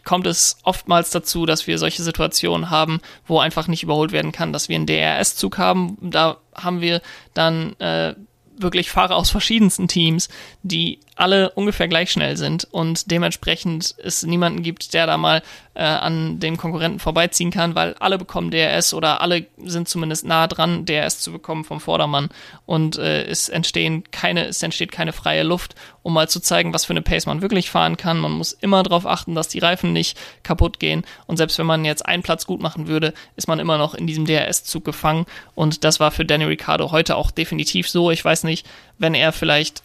kommt 0.05 0.27
es 0.27 0.59
oftmals 0.63 1.11
dazu, 1.11 1.47
dass 1.47 1.67
wir 1.67 1.79
solche 1.79 2.03
Situationen 2.03 2.71
haben, 2.71 3.01
wo 3.27 3.39
einfach 3.39 3.69
nicht 3.69 3.83
überholt 3.83 4.13
werden 4.13 4.33
kann, 4.33 4.53
dass 4.53 4.69
wir 4.69 4.77
einen 4.77 4.87
DRS-Zug 4.87 5.59
haben. 5.59 5.97
Da 6.01 6.39
haben 6.55 6.81
wir 6.81 7.01
dann 7.33 7.75
äh, 7.81 8.15
wirklich 8.57 8.91
Fahrer 8.91 9.17
aus 9.17 9.31
verschiedensten 9.31 9.89
Teams, 9.89 10.29
die 10.63 11.01
alle 11.17 11.51
ungefähr 11.51 11.89
gleich 11.89 12.11
schnell 12.11 12.37
sind 12.37 12.67
und 12.71 13.11
dementsprechend 13.11 13.95
es 14.03 14.25
niemanden 14.25 14.63
gibt, 14.63 14.95
der 14.95 15.07
da 15.07 15.17
mal 15.17 15.43
äh, 15.75 15.83
an 15.83 16.41
den 16.41 16.57
Konkurrenten 16.57 16.99
vorbeiziehen 16.99 17.51
kann, 17.51 17.75
weil 17.75 17.95
alle 18.01 18.19
bekommen 18.19 18.51
DRS 18.51 18.95
oder 18.95 19.21
alle 19.21 19.47
sind 19.65 19.89
zumindest 19.89 20.25
nah 20.25 20.47
dran, 20.47 20.85
DRS 20.87 21.21
zu 21.21 21.33
bekommen 21.33 21.65
vom 21.65 21.81
Vordermann 21.81 22.31
und 22.67 22.99
äh, 22.99 23.25
es 23.25 23.49
entstehen 23.49 24.05
keine, 24.11 24.47
es 24.47 24.63
entsteht 24.63 24.91
keine 24.91 25.13
freie 25.13 25.45
Luft, 25.45 25.75
um 26.03 26.15
mal 26.15 26.29
zu 26.29 26.41
zeigen, 26.41 26.75
was 26.75 26.85
für 26.85 26.93
eine 26.93 27.03
Pace 27.03 27.27
man 27.27 27.43
wirklich 27.43 27.71
fahren 27.71 27.97
kann. 27.97 28.19
Man 28.19 28.33
muss 28.33 28.53
immer 28.53 28.83
darauf 28.83 29.07
achten, 29.07 29.35
dass 29.35 29.49
die 29.49 29.61
Reifen 29.61 29.93
nicht 29.93 30.19
kaputt 30.43 30.81
gehen 30.81 31.05
und 31.27 31.37
selbst 31.37 31.59
wenn 31.59 31.67
man 31.67 31.85
jetzt 31.85 32.07
einen 32.07 32.23
Platz 32.23 32.47
gut 32.47 32.61
machen 32.61 32.89
würde, 32.89 33.15
ist 33.37 33.47
man 33.49 33.61
immer 33.61 33.79
noch 33.79 33.95
in 33.95 34.07
diesem 34.07 34.27
DRS-Zug 34.27 34.85
gefangen 34.85 35.27
und 35.55 35.85
das 35.85 36.01
war 36.01 36.11
für 36.11 36.25
Danny 36.25 36.45
Ricciardo 36.45 36.91
heute 36.91 37.17
auch 37.17 37.31
definitiv 37.31 37.89
so. 37.89 38.11
Ich 38.11 38.25
weiß 38.25 38.45
nicht, 38.45 38.67
wenn 38.99 39.15
er 39.15 39.33
vielleicht 39.33 39.83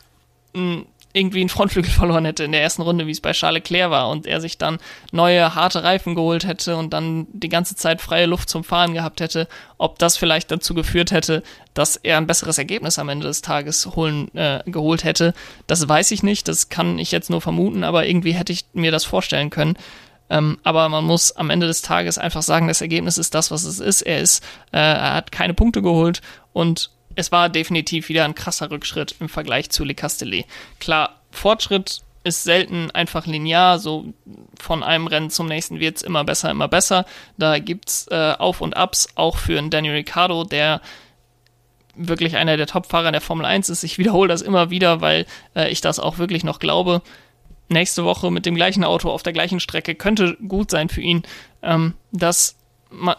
mh, 0.53 0.61
hm, 0.61 0.85
irgendwie 1.13 1.39
einen 1.39 1.49
Frontflügel 1.49 1.91
verloren 1.91 2.25
hätte 2.25 2.43
in 2.43 2.51
der 2.51 2.61
ersten 2.61 2.81
Runde, 2.81 3.07
wie 3.07 3.11
es 3.11 3.21
bei 3.21 3.31
Charles 3.31 3.63
Leclerc 3.63 3.91
war, 3.91 4.09
und 4.09 4.27
er 4.27 4.41
sich 4.41 4.57
dann 4.57 4.77
neue 5.11 5.55
harte 5.55 5.83
Reifen 5.83 6.15
geholt 6.15 6.45
hätte 6.45 6.75
und 6.77 6.91
dann 6.91 7.27
die 7.31 7.49
ganze 7.49 7.75
Zeit 7.75 8.01
freie 8.01 8.25
Luft 8.25 8.49
zum 8.49 8.63
Fahren 8.63 8.93
gehabt 8.93 9.21
hätte, 9.21 9.47
ob 9.77 9.99
das 9.99 10.17
vielleicht 10.17 10.51
dazu 10.51 10.73
geführt 10.73 11.11
hätte, 11.11 11.43
dass 11.73 11.95
er 11.95 12.17
ein 12.17 12.27
besseres 12.27 12.57
Ergebnis 12.57 12.99
am 12.99 13.09
Ende 13.09 13.27
des 13.27 13.41
Tages 13.41 13.85
holen, 13.95 14.33
äh, 14.35 14.61
geholt 14.65 15.03
hätte, 15.03 15.33
das 15.67 15.87
weiß 15.87 16.11
ich 16.11 16.23
nicht, 16.23 16.47
das 16.47 16.69
kann 16.69 16.99
ich 16.99 17.11
jetzt 17.11 17.29
nur 17.29 17.41
vermuten, 17.41 17.83
aber 17.83 18.07
irgendwie 18.07 18.33
hätte 18.33 18.53
ich 18.53 18.65
mir 18.73 18.91
das 18.91 19.05
vorstellen 19.05 19.49
können. 19.49 19.77
Ähm, 20.29 20.59
aber 20.63 20.89
man 20.89 21.05
muss 21.05 21.31
am 21.31 21.49
Ende 21.49 21.67
des 21.67 21.81
Tages 21.81 22.17
einfach 22.17 22.43
sagen, 22.43 22.67
das 22.67 22.81
Ergebnis 22.81 23.17
ist 23.17 23.33
das, 23.33 23.49
was 23.49 23.63
es 23.63 23.79
ist. 23.79 24.03
Er 24.03 24.19
ist, 24.19 24.43
äh, 24.71 24.77
er 24.77 25.15
hat 25.15 25.31
keine 25.31 25.55
Punkte 25.55 25.81
geholt 25.81 26.21
und 26.53 26.91
es 27.15 27.31
war 27.31 27.49
definitiv 27.49 28.09
wieder 28.09 28.25
ein 28.25 28.35
krasser 28.35 28.71
Rückschritt 28.71 29.15
im 29.19 29.29
Vergleich 29.29 29.69
zu 29.69 29.83
Le 29.83 29.95
Castellet. 29.95 30.45
Klar, 30.79 31.21
Fortschritt 31.31 32.01
ist 32.23 32.43
selten 32.43 32.91
einfach 32.91 33.25
linear, 33.25 33.79
so 33.79 34.13
von 34.59 34.83
einem 34.83 35.07
Rennen 35.07 35.29
zum 35.29 35.47
nächsten 35.47 35.79
wird 35.79 35.97
es 35.97 36.03
immer 36.03 36.23
besser, 36.23 36.51
immer 36.51 36.67
besser. 36.67 37.05
Da 37.37 37.59
gibt's 37.59 38.07
äh, 38.11 38.33
Auf 38.37 38.61
und 38.61 38.75
Abs, 38.75 39.09
auch 39.15 39.37
für 39.37 39.57
einen 39.57 39.69
Daniel 39.69 39.95
Ricciardo, 39.95 40.43
der 40.43 40.81
wirklich 41.95 42.37
einer 42.37 42.57
der 42.57 42.67
Topfahrer 42.67 43.11
der 43.11 43.21
Formel 43.21 43.45
1 43.45 43.69
ist. 43.69 43.83
Ich 43.83 43.97
wiederhole 43.97 44.29
das 44.29 44.41
immer 44.41 44.69
wieder, 44.69 45.01
weil 45.01 45.25
äh, 45.55 45.69
ich 45.69 45.81
das 45.81 45.99
auch 45.99 46.17
wirklich 46.17 46.43
noch 46.43 46.59
glaube. 46.59 47.01
Nächste 47.67 48.03
Woche 48.03 48.31
mit 48.31 48.45
dem 48.45 48.55
gleichen 48.55 48.83
Auto 48.83 49.09
auf 49.09 49.23
der 49.23 49.33
gleichen 49.33 49.59
Strecke 49.59 49.95
könnte 49.95 50.37
gut 50.47 50.71
sein 50.71 50.89
für 50.89 51.01
ihn. 51.01 51.23
Ähm, 51.61 51.93
das 52.11 52.55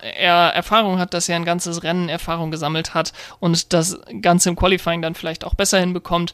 er 0.02 0.34
Erfahrung 0.54 0.98
hat, 0.98 1.14
dass 1.14 1.28
er 1.28 1.36
ein 1.36 1.44
ganzes 1.44 1.82
Rennen 1.82 2.08
Erfahrung 2.08 2.50
gesammelt 2.50 2.94
hat 2.94 3.12
und 3.38 3.72
das 3.72 3.98
Ganze 4.20 4.48
im 4.48 4.56
Qualifying 4.56 5.02
dann 5.02 5.14
vielleicht 5.14 5.44
auch 5.44 5.54
besser 5.54 5.78
hinbekommt. 5.78 6.32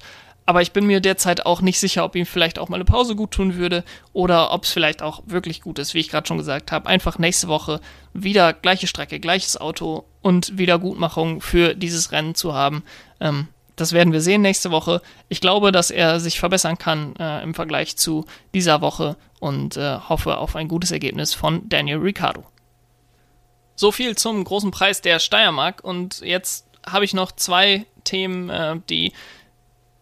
Aber 0.48 0.62
ich 0.62 0.72
bin 0.72 0.86
mir 0.86 1.00
derzeit 1.00 1.44
auch 1.44 1.60
nicht 1.60 1.80
sicher, 1.80 2.04
ob 2.04 2.14
ihm 2.14 2.24
vielleicht 2.24 2.60
auch 2.60 2.68
mal 2.68 2.76
eine 2.76 2.84
Pause 2.84 3.16
gut 3.16 3.32
tun 3.32 3.56
würde 3.56 3.82
oder 4.12 4.52
ob 4.52 4.62
es 4.62 4.70
vielleicht 4.70 5.02
auch 5.02 5.22
wirklich 5.26 5.60
gut 5.60 5.80
ist, 5.80 5.92
wie 5.92 5.98
ich 5.98 6.08
gerade 6.08 6.26
schon 6.26 6.38
gesagt 6.38 6.70
habe. 6.70 6.86
Einfach 6.86 7.18
nächste 7.18 7.48
Woche 7.48 7.80
wieder 8.14 8.52
gleiche 8.52 8.86
Strecke, 8.86 9.18
gleiches 9.18 9.60
Auto 9.60 10.04
und 10.22 10.56
Wiedergutmachung 10.56 11.40
für 11.40 11.74
dieses 11.74 12.12
Rennen 12.12 12.36
zu 12.36 12.54
haben. 12.54 12.84
Ähm, 13.20 13.48
das 13.74 13.92
werden 13.92 14.12
wir 14.12 14.20
sehen 14.20 14.40
nächste 14.40 14.70
Woche. 14.70 15.02
Ich 15.28 15.40
glaube, 15.40 15.72
dass 15.72 15.90
er 15.90 16.20
sich 16.20 16.38
verbessern 16.38 16.78
kann 16.78 17.14
äh, 17.16 17.42
im 17.42 17.52
Vergleich 17.52 17.96
zu 17.96 18.24
dieser 18.54 18.80
Woche 18.80 19.16
und 19.40 19.76
äh, 19.76 19.98
hoffe 20.08 20.38
auf 20.38 20.54
ein 20.54 20.68
gutes 20.68 20.92
Ergebnis 20.92 21.34
von 21.34 21.68
Daniel 21.68 21.98
Ricciardo. 21.98 22.44
So 23.76 23.92
viel 23.92 24.16
zum 24.16 24.42
großen 24.42 24.70
Preis 24.70 25.02
der 25.02 25.18
Steiermark. 25.18 25.84
Und 25.84 26.20
jetzt 26.20 26.66
habe 26.84 27.04
ich 27.04 27.14
noch 27.14 27.30
zwei 27.32 27.86
Themen, 28.04 28.50
äh, 28.50 28.80
die 28.88 29.12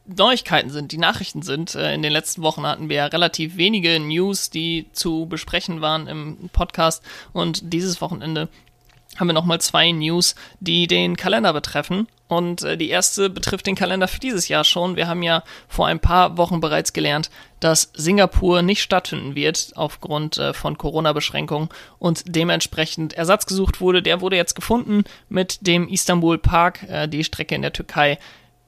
Neuigkeiten 0.06 0.70
sind, 0.70 0.92
die 0.92 0.98
Nachrichten 0.98 1.42
sind. 1.42 1.74
Äh, 1.74 1.94
in 1.94 2.02
den 2.02 2.12
letzten 2.12 2.42
Wochen 2.42 2.66
hatten 2.66 2.88
wir 2.88 3.12
relativ 3.12 3.56
wenige 3.56 3.98
News, 3.98 4.50
die 4.50 4.86
zu 4.92 5.26
besprechen 5.26 5.80
waren 5.80 6.06
im 6.06 6.50
Podcast. 6.52 7.02
Und 7.32 7.72
dieses 7.72 8.00
Wochenende 8.00 8.48
haben 9.16 9.28
wir 9.28 9.34
nochmal 9.34 9.60
zwei 9.60 9.90
News, 9.92 10.34
die 10.60 10.86
den 10.86 11.16
Kalender 11.16 11.52
betreffen. 11.52 12.06
Und 12.26 12.62
äh, 12.62 12.76
die 12.76 12.88
erste 12.88 13.28
betrifft 13.28 13.66
den 13.66 13.74
Kalender 13.74 14.08
für 14.08 14.18
dieses 14.18 14.48
Jahr 14.48 14.64
schon. 14.64 14.96
Wir 14.96 15.08
haben 15.08 15.22
ja 15.22 15.42
vor 15.68 15.86
ein 15.86 16.00
paar 16.00 16.38
Wochen 16.38 16.60
bereits 16.60 16.92
gelernt, 16.92 17.30
dass 17.60 17.90
Singapur 17.94 18.62
nicht 18.62 18.82
stattfinden 18.82 19.34
wird 19.34 19.72
aufgrund 19.76 20.38
äh, 20.38 20.54
von 20.54 20.78
Corona-Beschränkungen 20.78 21.68
und 21.98 22.22
dementsprechend 22.26 23.12
Ersatz 23.12 23.44
gesucht 23.46 23.80
wurde. 23.80 24.02
Der 24.02 24.22
wurde 24.22 24.36
jetzt 24.36 24.54
gefunden 24.54 25.04
mit 25.28 25.66
dem 25.66 25.86
Istanbul 25.88 26.38
Park. 26.38 26.82
Äh, 26.88 27.08
die 27.08 27.24
Strecke 27.24 27.54
in 27.54 27.62
der 27.62 27.74
Türkei 27.74 28.18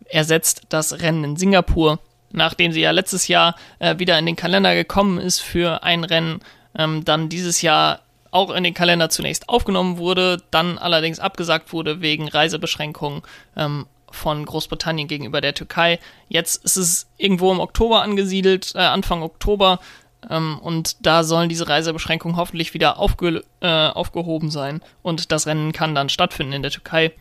ersetzt 0.04 0.64
das 0.68 1.00
Rennen 1.00 1.24
in 1.24 1.36
Singapur. 1.36 1.98
Nachdem 2.32 2.72
sie 2.72 2.80
ja 2.80 2.90
letztes 2.90 3.28
Jahr 3.28 3.54
wieder 3.78 4.18
in 4.18 4.26
den 4.26 4.36
Kalender 4.36 4.74
gekommen 4.74 5.18
ist 5.18 5.40
für 5.40 5.84
ein 5.84 6.04
Rennen, 6.04 6.40
ähm, 6.76 7.04
dann 7.04 7.28
dieses 7.28 7.62
Jahr 7.62 8.00
auch 8.36 8.50
in 8.50 8.64
den 8.64 8.74
Kalender 8.74 9.08
zunächst 9.08 9.48
aufgenommen 9.48 9.96
wurde, 9.96 10.42
dann 10.50 10.76
allerdings 10.78 11.18
abgesagt 11.18 11.72
wurde 11.72 12.02
wegen 12.02 12.28
Reisebeschränkungen 12.28 13.22
ähm, 13.56 13.86
von 14.10 14.44
Großbritannien 14.44 15.08
gegenüber 15.08 15.40
der 15.40 15.54
Türkei. 15.54 15.98
Jetzt 16.28 16.62
ist 16.64 16.76
es 16.76 17.08
irgendwo 17.16 17.50
im 17.50 17.60
Oktober 17.60 18.02
angesiedelt, 18.02 18.72
äh, 18.74 18.80
Anfang 18.80 19.22
Oktober. 19.22 19.80
Ähm, 20.28 20.58
und 20.58 21.06
da 21.06 21.24
sollen 21.24 21.48
diese 21.48 21.68
Reisebeschränkungen 21.68 22.36
hoffentlich 22.36 22.74
wieder 22.74 22.98
aufge 22.98 23.42
äh, 23.60 23.88
aufgehoben 23.88 24.50
sein. 24.50 24.82
Und 25.02 25.32
das 25.32 25.46
Rennen 25.46 25.72
kann 25.72 25.94
dann 25.94 26.10
stattfinden 26.10 26.52
in 26.52 26.62
der 26.62 26.70
Türkei. 26.70 27.12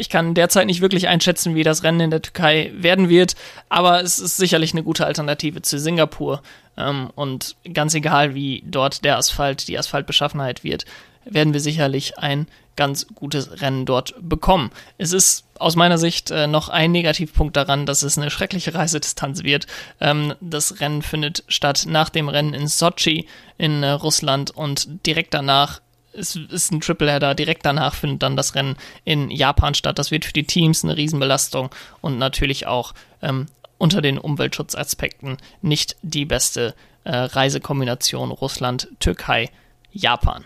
Ich 0.00 0.08
kann 0.08 0.32
derzeit 0.32 0.66
nicht 0.66 0.80
wirklich 0.80 1.08
einschätzen, 1.08 1.54
wie 1.54 1.62
das 1.62 1.82
Rennen 1.82 2.00
in 2.00 2.10
der 2.10 2.22
Türkei 2.22 2.72
werden 2.74 3.10
wird, 3.10 3.34
aber 3.68 4.00
es 4.00 4.18
ist 4.18 4.38
sicherlich 4.38 4.72
eine 4.72 4.82
gute 4.82 5.04
Alternative 5.04 5.60
zu 5.60 5.78
Singapur. 5.78 6.40
Ähm, 6.78 7.10
und 7.16 7.54
ganz 7.74 7.92
egal, 7.92 8.34
wie 8.34 8.62
dort 8.66 9.04
der 9.04 9.18
Asphalt, 9.18 9.68
die 9.68 9.78
Asphaltbeschaffenheit 9.78 10.64
wird, 10.64 10.86
werden 11.26 11.52
wir 11.52 11.60
sicherlich 11.60 12.18
ein 12.18 12.46
ganz 12.76 13.08
gutes 13.14 13.60
Rennen 13.60 13.84
dort 13.84 14.14
bekommen. 14.22 14.70
Es 14.96 15.12
ist 15.12 15.44
aus 15.58 15.76
meiner 15.76 15.98
Sicht 15.98 16.30
äh, 16.30 16.46
noch 16.46 16.70
ein 16.70 16.92
Negativpunkt 16.92 17.54
daran, 17.54 17.84
dass 17.84 18.02
es 18.02 18.16
eine 18.16 18.30
schreckliche 18.30 18.74
Reisedistanz 18.74 19.42
wird. 19.42 19.66
Ähm, 20.00 20.32
das 20.40 20.80
Rennen 20.80 21.02
findet 21.02 21.44
statt 21.46 21.84
nach 21.86 22.08
dem 22.08 22.30
Rennen 22.30 22.54
in 22.54 22.68
Sochi 22.68 23.28
in 23.58 23.82
äh, 23.82 23.90
Russland 23.90 24.50
und 24.50 25.04
direkt 25.04 25.34
danach 25.34 25.82
es 26.12 26.36
ist 26.36 26.72
ein 26.72 26.80
Tripleheader. 26.80 27.34
Direkt 27.34 27.64
danach 27.64 27.94
findet 27.94 28.22
dann 28.22 28.36
das 28.36 28.54
Rennen 28.54 28.76
in 29.04 29.30
Japan 29.30 29.74
statt. 29.74 29.98
Das 29.98 30.10
wird 30.10 30.24
für 30.24 30.32
die 30.32 30.44
Teams 30.44 30.84
eine 30.84 30.96
Riesenbelastung 30.96 31.70
und 32.00 32.18
natürlich 32.18 32.66
auch 32.66 32.94
ähm, 33.22 33.46
unter 33.78 34.02
den 34.02 34.18
Umweltschutzaspekten 34.18 35.38
nicht 35.62 35.96
die 36.02 36.24
beste 36.24 36.74
äh, 37.04 37.16
Reisekombination 37.16 38.30
Russland, 38.30 38.88
Türkei, 39.00 39.50
Japan. 39.92 40.44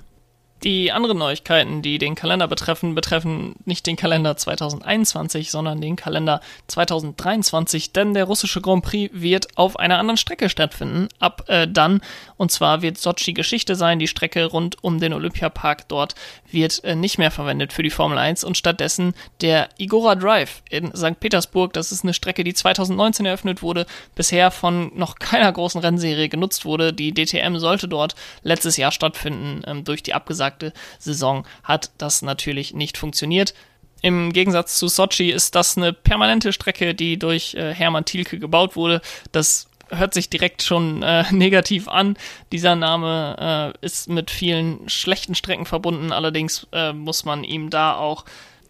Die 0.65 0.93
anderen 0.93 1.19
Neuigkeiten, 1.19 1.83
die 1.83 1.99
den 1.99 2.15
Kalender 2.15 2.49
betreffen, 2.49 2.95
betreffen 2.95 3.55
nicht 3.67 3.87
den 3.87 3.97
Kalender 3.97 4.35
2021, 4.35 5.51
sondern 5.51 5.83
den 5.83 5.95
Kalender 5.95 6.41
2023, 6.69 7.93
denn 7.93 8.15
der 8.15 8.25
russische 8.25 8.63
Grand 8.63 8.83
Prix 8.83 9.13
wird 9.13 9.59
auf 9.59 9.79
einer 9.79 9.99
anderen 9.99 10.17
Strecke 10.17 10.49
stattfinden. 10.49 11.09
Ab 11.19 11.45
äh, 11.49 11.69
dann, 11.69 12.01
und 12.39 12.51
zwar 12.51 12.81
wird 12.81 12.97
Sochi 12.97 13.35
Geschichte 13.35 13.77
sein, 13.77 13.99
die 13.99 14.09
Strecke 14.09 14.47
rund 14.47 14.83
um 14.83 15.01
den 15.01 15.13
Olympiapark 15.13 15.87
dort 15.89 16.15
wird 16.51 16.83
äh, 16.83 16.97
nicht 16.97 17.19
mehr 17.19 17.31
verwendet 17.31 17.75
für 17.75 17.83
die 17.83 17.91
Formel 17.91 18.17
1 18.17 18.43
und 18.43 18.57
stattdessen 18.57 19.13
der 19.43 19.69
Igora 19.77 20.15
Drive 20.15 20.63
in 20.71 20.97
St. 20.97 21.21
Petersburg. 21.21 21.75
Das 21.75 21.93
ist 21.93 22.05
eine 22.05 22.15
Strecke, 22.15 22.43
die 22.43 22.55
2019 22.55 23.27
eröffnet 23.27 23.61
wurde, 23.61 23.85
bisher 24.15 24.51
von 24.51 24.93
noch 24.97 25.17
keiner 25.19 25.53
großen 25.53 25.83
Rennserie 25.83 26.31
genutzt 26.31 26.65
wurde. 26.65 26.95
Die 26.95 27.13
DTM 27.13 27.59
sollte 27.59 27.87
dort 27.87 28.15
letztes 28.43 28.79
Jahr 28.79 28.93
stattfinden 28.93 29.61
ähm, 29.67 29.85
durch 29.85 30.03
die 30.03 30.15
abgesagte 30.15 30.54
besagte 30.55 30.73
Saison 30.99 31.47
hat 31.63 31.91
das 31.99 32.23
natürlich 32.23 32.75
nicht 32.75 32.99
funktioniert. 32.99 33.55
Im 34.03 34.33
Gegensatz 34.33 34.79
zu 34.79 34.89
Sochi 34.89 35.31
ist 35.31 35.55
das 35.55 35.77
eine 35.77 35.93
permanente 35.93 36.53
Strecke, 36.53 36.95
die 36.95 37.19
durch 37.19 37.55
äh, 37.55 37.73
Hermann 37.73 38.05
Thielke 38.05 38.39
gebaut 38.39 38.77
wurde. 38.77 39.01
Das 39.33 39.69
hört 39.89 40.13
sich 40.13 40.29
direkt 40.29 40.63
schon 40.63 41.03
äh, 41.03 41.25
negativ 41.33 41.89
an. 41.89 42.17
Dieser 42.53 42.77
Name 42.77 43.75
äh, 43.81 43.87
ist 43.87 44.09
mit 44.09 44.31
vielen 44.31 44.89
schlechten 44.89 45.35
Strecken 45.35 45.65
verbunden. 45.65 46.13
Allerdings 46.13 46.67
äh, 46.73 46.93
muss 46.93 47.25
man 47.25 47.45
ihm 47.45 47.71
da 47.71 47.97
auch 47.97 48.25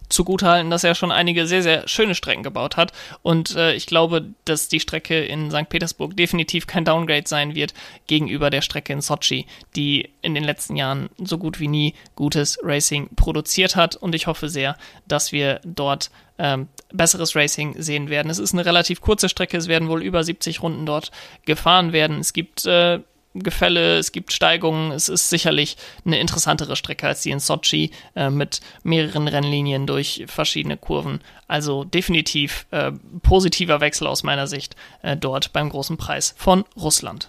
zugutehalten, 0.09 0.71
dass 0.71 0.85
er 0.85 0.95
schon 0.95 1.13
einige 1.13 1.47
sehr, 1.47 1.63
sehr 1.63 1.89
schöne 1.89 2.15
Strecken 2.15 2.43
gebaut 2.43 2.77
hat. 2.77 2.93
Und 3.23 3.57
äh, 3.57 3.75
ich 3.75 3.87
glaube, 3.87 4.27
dass 4.45 4.69
die 4.69 4.81
Strecke 4.81 5.25
in 5.25 5.51
St. 5.51 5.69
Petersburg 5.69 6.17
definitiv 6.17 6.67
kein 6.67 6.85
Downgrade 6.85 7.27
sein 7.27 7.55
wird 7.55 7.75
gegenüber 8.07 8.51
der 8.51 8.63
Strecke 8.63 8.93
in 8.93 9.01
Sochi, 9.01 9.47
die 9.77 10.11
in 10.23 10.35
den 10.35 10.45
letzten 10.45 10.77
Jahren 10.77 11.09
so 11.19 11.39
gut 11.39 11.61
wie 11.61 11.69
nie 11.69 11.95
gutes 12.17 12.59
Racing 12.63 13.09
produziert 13.17 13.77
hat. 13.77 13.97
Und 13.97 14.15
ich 14.15 14.27
hoffe 14.27 14.49
sehr, 14.49 14.77
dass 15.07 15.33
wir 15.33 15.61
dort 15.65 16.11
ähm, 16.39 16.69
besseres 16.93 17.37
Racing 17.37 17.81
sehen 17.81 18.11
werden. 18.11 18.31
Es 18.31 18.39
ist 18.39 18.53
eine 18.53 18.67
relativ 18.67 19.01
kurze 19.01 19.29
Strecke, 19.29 19.57
es 19.57 19.69
werden 19.69 19.89
wohl 19.89 20.03
über 20.03 20.25
70 20.25 20.63
Runden 20.63 20.87
dort 20.87 21.11
gefahren 21.45 21.93
werden. 21.93 22.19
Es 22.19 22.33
gibt 22.33 22.67
äh, 22.67 23.01
Gefälle, 23.35 23.99
es 23.99 24.13
gibt 24.13 24.33
Steigungen. 24.33 24.93
Es 24.93 25.09
ist 25.09 25.29
sicherlich 25.29 25.77
eine 26.05 26.21
interessantere 26.21 26.77
Strecke 26.77 27.09
als 27.09 27.23
die 27.23 27.31
in 27.31 27.41
Sochi 27.41 27.91
äh, 28.15 28.31
mit 28.31 28.61
mehreren 28.83 29.29
Rennlinien 29.29 29.87
durch 29.87 30.25
verschiedene 30.27 30.77
Kurven. 30.77 31.21
Also 31.49 31.85
definitiv 31.85 32.67
äh, 32.71 32.93
positiver 33.23 33.81
Wechsel 33.81 34.07
aus 34.07 34.23
meiner 34.23 34.47
Sicht 34.47 34.77
äh, 35.03 35.17
dort 35.17 35.53
beim 35.53 35.69
großen 35.69 35.97
Preis 35.97 36.35
von 36.37 36.65
Russland. 36.77 37.29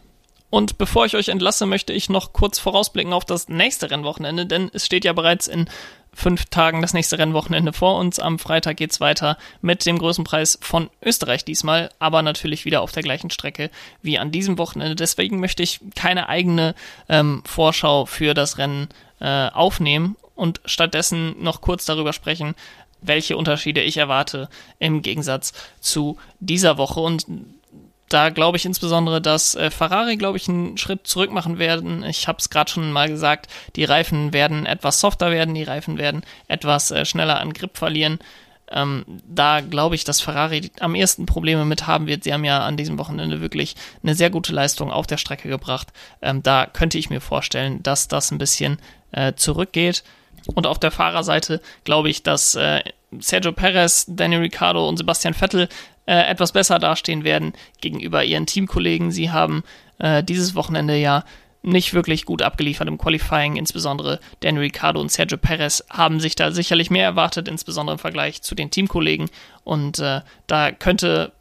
Und 0.51 0.77
bevor 0.77 1.05
ich 1.05 1.15
euch 1.15 1.29
entlasse, 1.29 1.65
möchte 1.65 1.91
ich 1.91 2.07
noch 2.07 2.31
kurz 2.31 2.59
vorausblicken 2.59 3.11
auf 3.11 3.25
das 3.25 3.49
nächste 3.49 3.91
Rennwochenende, 3.91 4.45
denn 4.45 4.69
es 4.73 4.85
steht 4.85 5.03
ja 5.03 5.11
bereits 5.11 5.47
in 5.47 5.67
fünf 6.15 6.45
Tagen 6.45 6.81
das 6.81 6.93
nächste 6.93 7.19
Rennwochenende 7.19 7.73
vor 7.73 7.99
uns. 7.99 8.19
Am 8.19 8.39
Freitag 8.39 8.77
geht's 8.77 8.99
weiter 8.99 9.37
mit 9.61 9.85
dem 9.85 9.99
größten 9.99 10.23
Preis 10.23 10.57
von 10.61 10.89
Österreich 11.03 11.45
diesmal, 11.45 11.89
aber 11.99 12.21
natürlich 12.21 12.65
wieder 12.65 12.81
auf 12.81 12.91
der 12.91 13.03
gleichen 13.03 13.29
Strecke 13.29 13.69
wie 14.01 14.17
an 14.17 14.31
diesem 14.31 14.57
Wochenende. 14.57 14.95
Deswegen 14.95 15.39
möchte 15.39 15.61
ich 15.61 15.81
keine 15.95 16.29
eigene 16.29 16.73
ähm, 17.09 17.43
Vorschau 17.45 18.05
für 18.05 18.33
das 18.33 18.57
Rennen 18.57 18.87
äh, 19.19 19.49
aufnehmen 19.49 20.15
und 20.35 20.61
stattdessen 20.65 21.35
noch 21.43 21.61
kurz 21.61 21.85
darüber 21.85 22.13
sprechen, 22.13 22.55
welche 23.01 23.37
Unterschiede 23.37 23.81
ich 23.81 23.97
erwarte 23.97 24.49
im 24.79 25.01
Gegensatz 25.01 25.53
zu 25.79 26.17
dieser 26.39 26.77
Woche. 26.77 27.01
Und 27.01 27.25
da 28.09 28.29
glaube 28.29 28.57
ich 28.57 28.65
insbesondere, 28.65 29.21
dass 29.21 29.55
äh, 29.55 29.71
Ferrari, 29.71 30.17
glaube 30.17 30.37
ich, 30.37 30.47
einen 30.47 30.77
Schritt 30.77 31.07
zurück 31.07 31.31
machen 31.31 31.57
werden. 31.57 32.03
Ich 32.03 32.27
habe 32.27 32.37
es 32.39 32.49
gerade 32.49 32.69
schon 32.69 32.91
mal 32.91 33.09
gesagt, 33.09 33.47
die 33.75 33.83
Reifen 33.83 34.33
werden 34.33 34.65
etwas 34.65 34.99
softer 34.99 35.31
werden, 35.31 35.55
die 35.55 35.63
Reifen 35.63 35.97
werden 35.97 36.23
etwas 36.47 36.91
äh, 36.91 37.05
schneller 37.05 37.39
an 37.39 37.53
Grip 37.53 37.77
verlieren. 37.77 38.19
Ähm, 38.71 39.05
da 39.27 39.61
glaube 39.61 39.95
ich, 39.95 40.03
dass 40.03 40.21
Ferrari 40.21 40.71
am 40.79 40.95
ersten 40.95 41.25
Probleme 41.25 41.65
mit 41.65 41.87
haben 41.87 42.07
wird. 42.07 42.23
Sie 42.23 42.33
haben 42.33 42.45
ja 42.45 42.61
an 42.65 42.77
diesem 42.77 42.97
Wochenende 42.97 43.41
wirklich 43.41 43.75
eine 44.01 44.15
sehr 44.15 44.29
gute 44.29 44.53
Leistung 44.53 44.91
auf 44.91 45.07
der 45.07 45.17
Strecke 45.17 45.49
gebracht. 45.49 45.89
Ähm, 46.21 46.41
da 46.41 46.65
könnte 46.65 46.97
ich 46.97 47.09
mir 47.09 47.21
vorstellen, 47.21 47.83
dass 47.83 48.07
das 48.07 48.31
ein 48.31 48.37
bisschen 48.37 48.79
äh, 49.11 49.33
zurückgeht. 49.35 50.03
Und 50.53 50.67
auf 50.67 50.79
der 50.79 50.91
Fahrerseite 50.91 51.61
glaube 51.83 52.09
ich, 52.09 52.21
dass 52.23 52.55
äh, 52.55 52.81
Sergio 53.19 53.51
Perez, 53.51 54.05
Danny 54.07 54.35
Ricciardo 54.35 54.87
und 54.87 54.97
Sebastian 54.97 55.33
Vettel 55.33 55.69
äh, 56.05 56.29
etwas 56.29 56.51
besser 56.51 56.79
dastehen 56.79 57.23
werden 57.23 57.53
gegenüber 57.81 58.23
ihren 58.23 58.45
Teamkollegen. 58.45 59.11
Sie 59.11 59.31
haben 59.31 59.63
äh, 59.99 60.23
dieses 60.23 60.55
Wochenende 60.55 60.95
ja 60.97 61.23
nicht 61.65 61.93
wirklich 61.93 62.25
gut 62.25 62.41
abgeliefert 62.41 62.87
im 62.87 62.97
Qualifying. 62.97 63.55
Insbesondere 63.55 64.19
Daniel 64.41 64.63
Ricciardo 64.63 65.01
und 65.01 65.11
Sergio 65.11 65.37
Perez 65.37 65.83
haben 65.89 66.19
sich 66.19 66.35
da 66.35 66.51
sicherlich 66.51 66.91
mehr 66.91 67.05
erwartet, 67.05 67.47
insbesondere 67.47 67.95
im 67.95 67.99
Vergleich 67.99 68.41
zu 68.41 68.55
den 68.55 68.69
Teamkollegen. 68.69 69.29
Und 69.63 69.99
äh, 69.99 70.21
da 70.47 70.71
könnte 70.71 71.31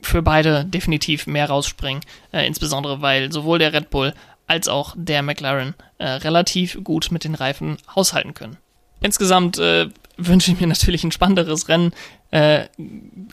für 0.00 0.22
beide 0.22 0.64
definitiv 0.64 1.26
mehr 1.26 1.48
rausspringen, 1.48 2.02
äh, 2.32 2.46
insbesondere 2.46 3.02
weil 3.02 3.30
sowohl 3.32 3.58
der 3.58 3.72
Red 3.72 3.90
Bull 3.90 4.14
als 4.46 4.68
auch 4.68 4.94
der 4.96 5.22
McLaren 5.22 5.74
äh, 5.98 6.06
relativ 6.06 6.82
gut 6.82 7.10
mit 7.10 7.24
den 7.24 7.34
Reifen 7.34 7.78
haushalten 7.94 8.34
können. 8.34 8.58
Insgesamt 9.00 9.58
äh, 9.58 9.88
wünsche 10.16 10.52
ich 10.52 10.60
mir 10.60 10.66
natürlich 10.66 11.04
ein 11.04 11.12
spannenderes 11.12 11.68
Rennen, 11.68 11.92
äh, 12.30 12.66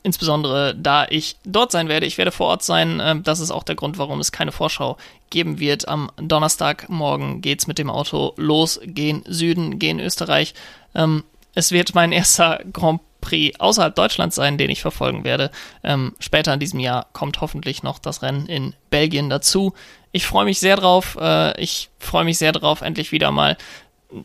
insbesondere 0.03 0.75
da 0.75 1.05
ich 1.09 1.37
dort 1.45 1.71
sein 1.71 1.87
werde. 1.89 2.05
Ich 2.05 2.17
werde 2.17 2.31
vor 2.31 2.47
Ort 2.47 2.63
sein. 2.63 2.99
Äh, 2.99 3.19
das 3.21 3.39
ist 3.39 3.51
auch 3.51 3.63
der 3.63 3.75
Grund, 3.75 3.97
warum 3.97 4.19
es 4.19 4.31
keine 4.31 4.51
Vorschau 4.51 4.97
geben 5.29 5.59
wird. 5.59 5.87
Am 5.87 6.11
Donnerstagmorgen 6.17 7.41
geht's 7.41 7.67
mit 7.67 7.77
dem 7.77 7.89
Auto 7.89 8.33
los, 8.37 8.79
gehen 8.83 9.23
Süden, 9.27 9.79
gehen 9.79 9.99
Österreich. 9.99 10.53
Ähm, 10.95 11.23
es 11.53 11.71
wird 11.71 11.95
mein 11.95 12.11
erster 12.11 12.61
Grand 12.71 13.01
Prix 13.21 13.59
außerhalb 13.59 13.95
Deutschlands 13.95 14.35
sein, 14.35 14.57
den 14.57 14.69
ich 14.69 14.81
verfolgen 14.81 15.23
werde. 15.23 15.51
Ähm, 15.83 16.13
später 16.19 16.53
in 16.53 16.59
diesem 16.59 16.79
Jahr 16.79 17.07
kommt 17.13 17.39
hoffentlich 17.39 17.83
noch 17.83 17.99
das 17.99 18.23
Rennen 18.23 18.47
in 18.47 18.73
Belgien 18.89 19.29
dazu. 19.29 19.73
Ich 20.11 20.25
freue 20.25 20.45
mich 20.45 20.59
sehr 20.59 20.75
drauf. 20.75 21.17
Äh, 21.21 21.59
ich 21.61 21.89
freue 21.99 22.25
mich 22.25 22.37
sehr 22.37 22.51
drauf, 22.51 22.81
endlich 22.81 23.11
wieder 23.11 23.31
mal 23.31 23.57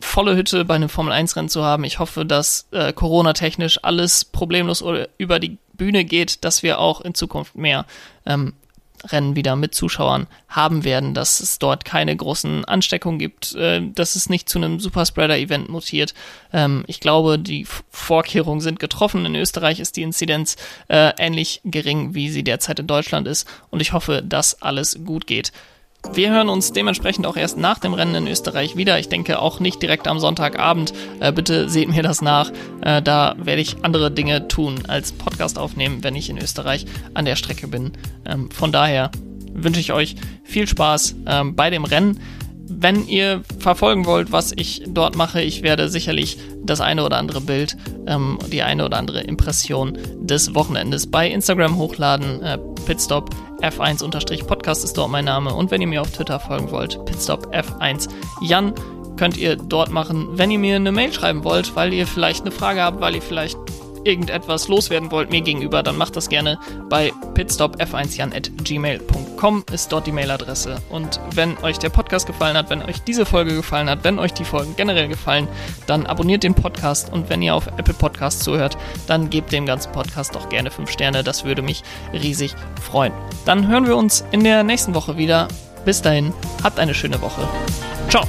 volle 0.01 0.35
Hütte 0.35 0.65
bei 0.65 0.75
einem 0.75 0.89
Formel-1-Rennen 0.89 1.49
zu 1.49 1.63
haben. 1.63 1.83
Ich 1.83 1.99
hoffe, 1.99 2.25
dass 2.25 2.67
äh, 2.71 2.93
Corona-technisch 2.93 3.79
alles 3.83 4.25
problemlos 4.25 4.83
über 5.17 5.39
die 5.39 5.57
Bühne 5.73 6.05
geht, 6.05 6.43
dass 6.43 6.63
wir 6.63 6.79
auch 6.79 7.01
in 7.01 7.13
Zukunft 7.13 7.55
mehr 7.55 7.85
ähm, 8.25 8.53
Rennen 9.05 9.35
wieder 9.35 9.55
mit 9.55 9.75
Zuschauern 9.75 10.27
haben 10.49 10.83
werden, 10.83 11.13
dass 11.13 11.39
es 11.39 11.59
dort 11.59 11.85
keine 11.85 12.15
großen 12.15 12.65
Ansteckungen 12.65 13.19
gibt, 13.19 13.53
äh, 13.55 13.81
dass 13.81 14.15
es 14.15 14.29
nicht 14.29 14.49
zu 14.49 14.57
einem 14.57 14.79
Superspreader-Event 14.79 15.69
mutiert. 15.69 16.13
Ähm, 16.51 16.83
ich 16.87 16.99
glaube, 16.99 17.37
die 17.37 17.65
Vorkehrungen 17.89 18.61
sind 18.61 18.79
getroffen. 18.79 19.25
In 19.25 19.35
Österreich 19.35 19.79
ist 19.79 19.97
die 19.97 20.03
Inzidenz 20.03 20.57
äh, 20.87 21.11
ähnlich 21.17 21.61
gering, 21.63 22.15
wie 22.15 22.29
sie 22.29 22.43
derzeit 22.43 22.79
in 22.79 22.87
Deutschland 22.87 23.27
ist. 23.27 23.47
Und 23.69 23.81
ich 23.81 23.93
hoffe, 23.93 24.23
dass 24.23 24.61
alles 24.61 24.99
gut 25.05 25.27
geht. 25.27 25.51
Wir 26.13 26.31
hören 26.31 26.49
uns 26.49 26.73
dementsprechend 26.73 27.25
auch 27.25 27.37
erst 27.37 27.57
nach 27.57 27.79
dem 27.79 27.93
Rennen 27.93 28.15
in 28.15 28.27
Österreich 28.27 28.75
wieder. 28.75 28.99
Ich 28.99 29.09
denke 29.09 29.39
auch 29.39 29.59
nicht 29.59 29.81
direkt 29.81 30.07
am 30.07 30.19
Sonntagabend. 30.19 30.93
Äh, 31.19 31.31
bitte 31.31 31.69
seht 31.69 31.89
mir 31.89 32.03
das 32.03 32.21
nach. 32.21 32.51
Äh, 32.81 33.01
da 33.01 33.35
werde 33.37 33.61
ich 33.61 33.83
andere 33.83 34.11
Dinge 34.11 34.47
tun 34.47 34.79
als 34.87 35.11
Podcast 35.11 35.59
aufnehmen, 35.59 36.03
wenn 36.03 36.15
ich 36.15 36.29
in 36.29 36.37
Österreich 36.37 36.85
an 37.13 37.25
der 37.25 37.35
Strecke 37.35 37.67
bin. 37.67 37.91
Ähm, 38.25 38.49
von 38.51 38.71
daher 38.71 39.11
wünsche 39.53 39.79
ich 39.79 39.91
euch 39.93 40.15
viel 40.43 40.67
Spaß 40.67 41.15
ähm, 41.27 41.55
bei 41.55 41.69
dem 41.69 41.85
Rennen. 41.85 42.19
Wenn 42.69 43.07
ihr 43.07 43.43
verfolgen 43.59 44.05
wollt, 44.05 44.31
was 44.31 44.51
ich 44.55 44.83
dort 44.87 45.15
mache, 45.15 45.41
ich 45.41 45.63
werde 45.63 45.89
sicherlich 45.89 46.37
das 46.63 46.81
eine 46.81 47.05
oder 47.05 47.17
andere 47.17 47.41
Bild, 47.41 47.77
ähm, 48.07 48.37
die 48.51 48.61
eine 48.61 48.85
oder 48.85 48.97
andere 48.97 49.21
Impression 49.21 49.97
des 50.19 50.53
Wochenendes 50.53 51.07
bei 51.07 51.29
Instagram 51.29 51.77
hochladen. 51.77 52.41
Äh, 52.41 52.57
Pitstop 52.85 53.29
F1-Podcast 53.61 54.83
ist 54.83 54.97
dort 54.97 55.09
mein 55.09 55.25
Name. 55.25 55.53
Und 55.53 55.71
wenn 55.71 55.81
ihr 55.81 55.87
mir 55.87 56.01
auf 56.01 56.11
Twitter 56.11 56.39
folgen 56.39 56.71
wollt, 56.71 57.03
Pitstop 57.05 57.53
F1 57.55 58.09
Jan 58.41 58.73
könnt 59.17 59.37
ihr 59.37 59.55
dort 59.55 59.91
machen. 59.91 60.27
Wenn 60.33 60.51
ihr 60.51 60.59
mir 60.59 60.75
eine 60.75 60.91
Mail 60.91 61.11
schreiben 61.11 61.43
wollt, 61.43 61.75
weil 61.75 61.93
ihr 61.93 62.05
vielleicht 62.05 62.41
eine 62.41 62.51
Frage 62.51 62.81
habt, 62.81 63.01
weil 63.01 63.15
ihr 63.15 63.21
vielleicht 63.21 63.57
irgendetwas 64.07 64.67
loswerden 64.67 65.11
wollt 65.11 65.29
mir 65.29 65.41
gegenüber, 65.41 65.83
dann 65.83 65.97
macht 65.97 66.15
das 66.15 66.29
gerne 66.29 66.57
bei 66.89 67.11
pitstopf1jan.gmail.com 67.33 69.65
ist 69.71 69.91
dort 69.91 70.07
die 70.07 70.11
Mailadresse. 70.11 70.77
Und 70.89 71.19
wenn 71.35 71.57
euch 71.59 71.77
der 71.77 71.89
Podcast 71.89 72.25
gefallen 72.25 72.57
hat, 72.57 72.69
wenn 72.69 72.81
euch 72.81 73.01
diese 73.03 73.25
Folge 73.25 73.53
gefallen 73.53 73.89
hat, 73.89 74.03
wenn 74.03 74.17
euch 74.17 74.33
die 74.33 74.45
Folgen 74.45 74.75
generell 74.75 75.07
gefallen, 75.07 75.47
dann 75.85 76.05
abonniert 76.05 76.43
den 76.43 76.55
Podcast 76.55 77.11
und 77.11 77.29
wenn 77.29 77.41
ihr 77.41 77.53
auf 77.53 77.67
Apple 77.67 77.93
Podcasts 77.93 78.43
zuhört, 78.43 78.77
dann 79.05 79.29
gebt 79.29 79.51
dem 79.51 79.65
ganzen 79.65 79.91
Podcast 79.91 80.33
doch 80.33 80.49
gerne 80.49 80.71
5 80.71 80.89
Sterne. 80.89 81.23
Das 81.23 81.43
würde 81.43 81.61
mich 81.61 81.83
riesig 82.13 82.55
freuen. 82.81 83.13
Dann 83.45 83.67
hören 83.67 83.85
wir 83.85 83.97
uns 83.97 84.23
in 84.31 84.43
der 84.43 84.63
nächsten 84.63 84.95
Woche 84.95 85.17
wieder. 85.17 85.47
Bis 85.85 86.01
dahin, 86.01 86.33
habt 86.63 86.79
eine 86.79 86.93
schöne 86.93 87.21
Woche. 87.21 87.47
Ciao. 88.09 88.25